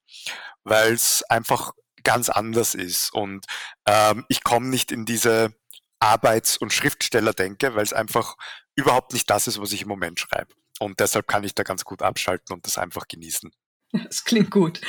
weil 0.65 0.93
es 0.93 1.23
einfach 1.25 1.73
ganz 2.05 2.29
anders 2.29 2.75
ist 2.75 3.13
und 3.13 3.45
ähm, 3.87 4.25
ich 4.29 4.43
komme 4.43 4.69
nicht 4.69 4.93
in 4.93 5.05
diese 5.05 5.53
Arbeits- 6.01 6.57
und 6.57 6.73
Schriftsteller-Denke, 6.73 7.75
weil 7.75 7.83
es 7.83 7.93
einfach 7.93 8.37
überhaupt 8.77 9.13
nicht 9.13 9.29
das 9.29 9.49
ist, 9.49 9.61
was 9.61 9.73
ich 9.73 9.83
im 9.83 9.89
Moment 9.89 10.21
schreibe. 10.21 10.55
Und 10.79 11.01
deshalb 11.01 11.27
kann 11.27 11.45
ich 11.45 11.55
da 11.55 11.65
ganz 11.65 11.85
gut 11.85 12.03
abschalten 12.03 12.55
und 12.55 12.67
das 12.67 12.79
einfach 12.79 13.07
genießen. 13.09 13.51
Das 14.05 14.25
klingt 14.25 14.51
gut. 14.51 14.83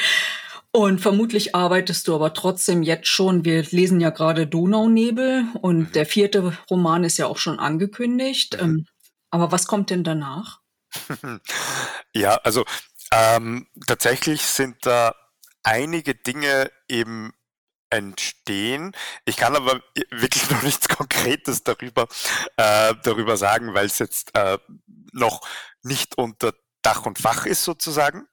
Und 0.71 0.99
vermutlich 0.99 1.55
arbeitest 1.55 2.07
du 2.07 2.15
aber 2.15 2.33
trotzdem 2.33 2.83
jetzt 2.83 3.07
schon. 3.07 3.45
Wir 3.45 3.63
lesen 3.63 4.01
ja 4.01 4.09
gerade 4.09 4.45
Donaunebel 4.45 5.45
und 5.61 5.79
mhm. 5.79 5.91
der 5.93 6.05
vierte 6.05 6.57
Roman 6.69 7.05
ist 7.05 7.17
ja 7.17 7.27
auch 7.27 7.37
schon 7.37 7.59
angekündigt. 7.59 8.61
Mhm. 8.61 8.85
Aber 9.31 9.51
was 9.51 9.67
kommt 9.67 9.89
denn 9.89 10.03
danach? 10.03 10.61
ja, 12.13 12.35
also 12.35 12.65
ähm, 13.11 13.67
tatsächlich 13.87 14.41
sind 14.41 14.85
da 14.85 15.15
einige 15.63 16.15
Dinge 16.15 16.71
eben 16.87 17.33
entstehen. 17.89 18.95
Ich 19.25 19.37
kann 19.37 19.55
aber 19.55 19.81
wirklich 20.11 20.49
noch 20.51 20.61
nichts 20.63 20.87
Konkretes 20.87 21.63
darüber, 21.63 22.07
äh, 22.57 22.93
darüber 23.03 23.37
sagen, 23.37 23.73
weil 23.73 23.85
es 23.85 23.99
jetzt 23.99 24.35
äh, 24.35 24.57
noch 25.11 25.41
nicht 25.81 26.17
unter 26.17 26.53
Dach 26.81 27.05
und 27.05 27.19
Fach 27.19 27.45
ist 27.45 27.63
sozusagen. 27.63 28.27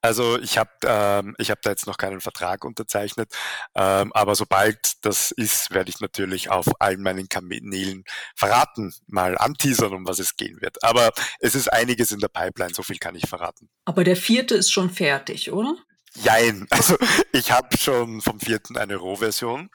Also 0.00 0.38
ich 0.40 0.58
habe 0.58 0.70
ähm, 0.84 1.34
ich 1.38 1.50
hab 1.50 1.62
da 1.62 1.70
jetzt 1.70 1.86
noch 1.86 1.96
keinen 1.96 2.20
Vertrag 2.20 2.64
unterzeichnet, 2.64 3.32
ähm, 3.74 4.12
aber 4.12 4.34
sobald 4.34 5.04
das 5.04 5.30
ist, 5.30 5.70
werde 5.72 5.90
ich 5.90 6.00
natürlich 6.00 6.50
auf 6.50 6.66
allen 6.80 7.02
meinen 7.02 7.28
Kanälen 7.28 8.04
verraten, 8.34 8.92
mal 9.06 9.38
anteasern, 9.38 9.92
um 9.92 10.06
was 10.06 10.18
es 10.18 10.36
gehen 10.36 10.60
wird. 10.60 10.82
Aber 10.82 11.12
es 11.40 11.54
ist 11.54 11.72
einiges 11.72 12.12
in 12.12 12.20
der 12.20 12.28
Pipeline, 12.28 12.74
so 12.74 12.82
viel 12.82 12.98
kann 12.98 13.14
ich 13.14 13.28
verraten. 13.28 13.68
Aber 13.84 14.04
der 14.04 14.16
vierte 14.16 14.54
ist 14.54 14.72
schon 14.72 14.90
fertig, 14.90 15.52
oder? 15.52 15.76
Jein, 16.14 16.66
also 16.70 16.96
ich 17.32 17.52
habe 17.52 17.76
schon 17.78 18.20
vom 18.20 18.40
vierten 18.40 18.76
eine 18.76 18.96
Rohversion. 18.96 19.70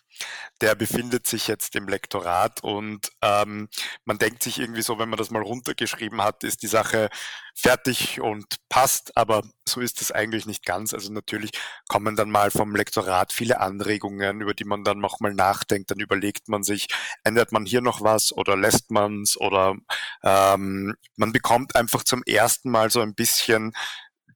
Der 0.62 0.76
befindet 0.76 1.28
sich 1.28 1.48
jetzt 1.48 1.76
im 1.76 1.88
Lektorat 1.88 2.64
und 2.64 3.12
ähm, 3.22 3.70
man 4.06 4.18
denkt 4.18 4.44
sich 4.44 4.60
irgendwie 4.60 4.82
so, 4.82 4.98
wenn 5.00 5.10
man 5.10 5.18
das 5.18 5.30
mal 5.30 5.42
runtergeschrieben 5.42 6.22
hat, 6.22 6.44
ist 6.44 6.64
die 6.64 6.68
Sache 6.68 7.10
fertig 7.56 8.22
und 8.22 8.46
passt, 8.70 9.18
aber 9.18 9.42
so 9.68 9.82
ist 9.82 10.02
es 10.02 10.12
eigentlich 10.12 10.46
nicht 10.46 10.66
ganz. 10.66 10.94
Also 10.94 11.12
natürlich 11.12 11.52
kommen 11.88 12.16
dann 12.16 12.30
mal 12.30 12.52
vom 12.52 12.76
Lektorat 12.76 13.34
viele 13.34 13.60
Anregungen, 13.60 14.42
über 14.42 14.54
die 14.54 14.64
man 14.64 14.84
dann 14.84 15.00
nochmal 15.00 15.34
nachdenkt, 15.34 15.92
dann 15.92 16.00
überlegt 16.00 16.50
man 16.50 16.64
sich, 16.64 16.88
ändert 17.24 17.52
man 17.52 17.66
hier 17.66 17.82
noch 17.82 18.02
was 18.02 18.32
oder 18.32 18.56
lässt 18.56 18.92
man 18.92 19.24
es 19.24 19.38
oder 19.38 19.76
ähm, 20.24 20.96
man 21.16 21.32
bekommt 21.32 21.76
einfach 21.76 22.04
zum 22.04 22.24
ersten 22.24 22.70
Mal 22.70 22.92
so 22.92 23.02
ein 23.02 23.16
bisschen 23.16 23.74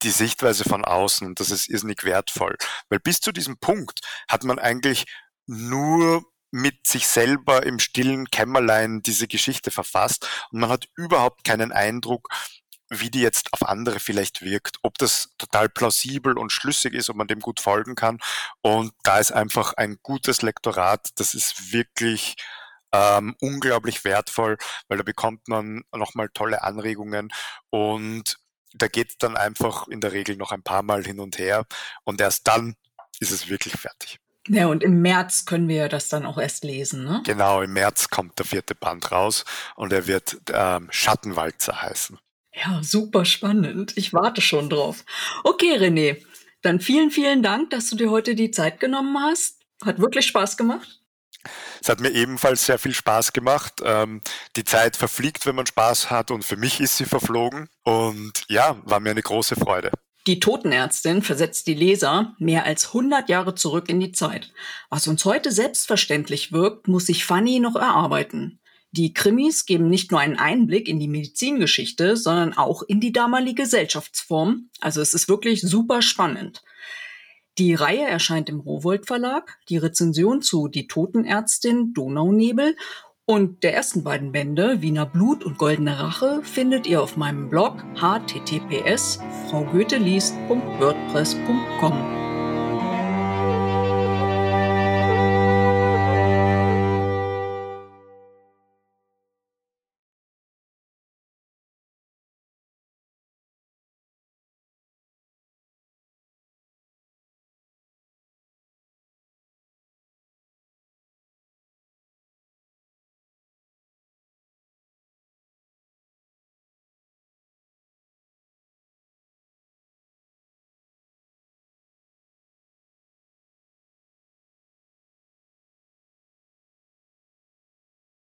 die 0.03 0.09
Sichtweise 0.09 0.63
von 0.63 0.83
außen 0.83 1.27
und 1.27 1.39
das 1.39 1.51
ist 1.51 1.69
irrsinnig 1.69 2.03
wertvoll. 2.03 2.57
Weil 2.89 2.99
bis 2.99 3.19
zu 3.19 3.31
diesem 3.31 3.57
Punkt 3.57 3.99
hat 4.27 4.43
man 4.43 4.59
eigentlich 4.59 5.05
nur 5.47 6.23
mit 6.51 6.85
sich 6.85 7.07
selber 7.07 7.65
im 7.65 7.79
stillen 7.79 8.29
Kämmerlein 8.29 9.01
diese 9.01 9.27
Geschichte 9.27 9.71
verfasst. 9.71 10.27
Und 10.51 10.59
man 10.59 10.69
hat 10.69 10.89
überhaupt 10.95 11.43
keinen 11.43 11.71
Eindruck, 11.71 12.27
wie 12.89 13.09
die 13.09 13.21
jetzt 13.21 13.53
auf 13.53 13.67
andere 13.67 13.99
vielleicht 14.01 14.41
wirkt, 14.41 14.77
ob 14.83 14.97
das 14.97 15.29
total 15.37 15.69
plausibel 15.69 16.37
und 16.37 16.51
schlüssig 16.51 16.93
ist, 16.93 17.09
ob 17.09 17.15
man 17.15 17.27
dem 17.27 17.39
gut 17.39 17.61
folgen 17.61 17.95
kann. 17.95 18.19
Und 18.61 18.91
da 19.03 19.17
ist 19.19 19.31
einfach 19.31 19.73
ein 19.73 19.97
gutes 20.03 20.41
Lektorat, 20.41 21.09
das 21.15 21.33
ist 21.33 21.71
wirklich 21.71 22.35
ähm, 22.91 23.35
unglaublich 23.39 24.03
wertvoll, 24.03 24.57
weil 24.89 24.97
da 24.97 25.03
bekommt 25.03 25.47
man 25.47 25.83
nochmal 25.95 26.29
tolle 26.33 26.63
Anregungen. 26.63 27.29
Und 27.69 28.37
da 28.73 28.87
geht 28.87 29.09
es 29.11 29.17
dann 29.17 29.37
einfach 29.37 29.87
in 29.87 30.01
der 30.01 30.11
Regel 30.11 30.35
noch 30.35 30.51
ein 30.51 30.63
paar 30.63 30.83
Mal 30.83 31.03
hin 31.05 31.19
und 31.19 31.37
her. 31.37 31.65
Und 32.03 32.19
erst 32.19 32.47
dann 32.47 32.75
ist 33.19 33.31
es 33.31 33.49
wirklich 33.49 33.73
fertig. 33.73 34.20
Ja, 34.47 34.67
und 34.67 34.83
im 34.83 35.01
März 35.01 35.45
können 35.45 35.67
wir 35.67 35.87
das 35.87 36.09
dann 36.09 36.25
auch 36.25 36.37
erst 36.37 36.63
lesen, 36.63 37.03
ne? 37.03 37.21
Genau, 37.25 37.61
im 37.61 37.73
März 37.73 38.09
kommt 38.09 38.39
der 38.39 38.45
vierte 38.45 38.73
Band 38.73 39.11
raus 39.11 39.45
und 39.75 39.93
er 39.93 40.07
wird 40.07 40.37
ähm, 40.51 40.87
Schattenwalzer 40.89 41.81
heißen. 41.81 42.17
Ja, 42.53 42.81
super 42.83 43.23
spannend. 43.25 43.95
Ich 43.95 44.13
warte 44.13 44.41
schon 44.41 44.69
drauf. 44.69 45.05
Okay, 45.43 45.77
René, 45.77 46.23
dann 46.61 46.79
vielen, 46.79 47.11
vielen 47.11 47.43
Dank, 47.43 47.69
dass 47.69 47.89
du 47.89 47.95
dir 47.95 48.09
heute 48.09 48.35
die 48.35 48.51
Zeit 48.51 48.79
genommen 48.79 49.17
hast. 49.19 49.59
Hat 49.83 49.99
wirklich 49.99 50.25
Spaß 50.27 50.57
gemacht. 50.57 51.01
Es 51.81 51.89
hat 51.89 51.99
mir 51.99 52.11
ebenfalls 52.11 52.65
sehr 52.65 52.77
viel 52.77 52.93
Spaß 52.93 53.33
gemacht. 53.33 53.81
Ähm, 53.83 54.21
die 54.55 54.63
Zeit 54.63 54.95
verfliegt, 54.95 55.45
wenn 55.45 55.55
man 55.55 55.65
Spaß 55.65 56.11
hat 56.11 56.29
und 56.29 56.43
für 56.43 56.57
mich 56.57 56.79
ist 56.79 56.97
sie 56.97 57.05
verflogen. 57.05 57.69
Und 57.83 58.43
ja, 58.47 58.77
war 58.83 58.99
mir 58.99 59.11
eine 59.11 59.23
große 59.23 59.55
Freude. 59.55 59.91
Die 60.27 60.39
Totenärztin 60.39 61.23
versetzt 61.23 61.65
die 61.65 61.73
Leser 61.73 62.35
mehr 62.37 62.65
als 62.65 62.87
100 62.87 63.27
Jahre 63.27 63.55
zurück 63.55 63.89
in 63.89 63.99
die 63.99 64.11
Zeit. 64.11 64.53
Was 64.89 65.07
uns 65.07 65.25
heute 65.25 65.51
selbstverständlich 65.51 66.51
wirkt, 66.51 66.87
muss 66.87 67.07
sich 67.07 67.25
Fanny 67.25 67.59
noch 67.59 67.75
erarbeiten. 67.75 68.59
Die 68.91 69.13
Krimis 69.13 69.65
geben 69.65 69.89
nicht 69.89 70.11
nur 70.11 70.19
einen 70.19 70.37
Einblick 70.37 70.87
in 70.87 70.99
die 70.99 71.07
Medizingeschichte, 71.07 72.17
sondern 72.17 72.53
auch 72.55 72.83
in 72.83 72.99
die 72.99 73.13
damalige 73.13 73.63
Gesellschaftsform. 73.63 74.69
Also 74.79 75.01
es 75.01 75.13
ist 75.13 75.27
wirklich 75.27 75.61
super 75.61 76.01
spannend. 76.01 76.61
Die 77.57 77.73
Reihe 77.73 78.05
erscheint 78.05 78.49
im 78.49 78.59
Rowold 78.59 79.07
Verlag, 79.07 79.57
die 79.69 79.77
Rezension 79.77 80.41
zu 80.41 80.67
Die 80.67 80.87
Totenärztin 80.87 81.93
Donaunebel 81.93 82.75
und 83.31 83.63
der 83.63 83.73
ersten 83.73 84.03
beiden 84.03 84.33
Bände, 84.33 84.81
Wiener 84.81 85.05
Blut 85.05 85.45
und 85.45 85.57
Goldene 85.57 85.97
Rache, 85.97 86.41
findet 86.43 86.85
ihr 86.85 87.01
auf 87.01 87.15
meinem 87.15 87.49
Blog 87.49 87.81
https 87.95 89.21
fraugoetheliest.wordpress.com. 89.49 92.30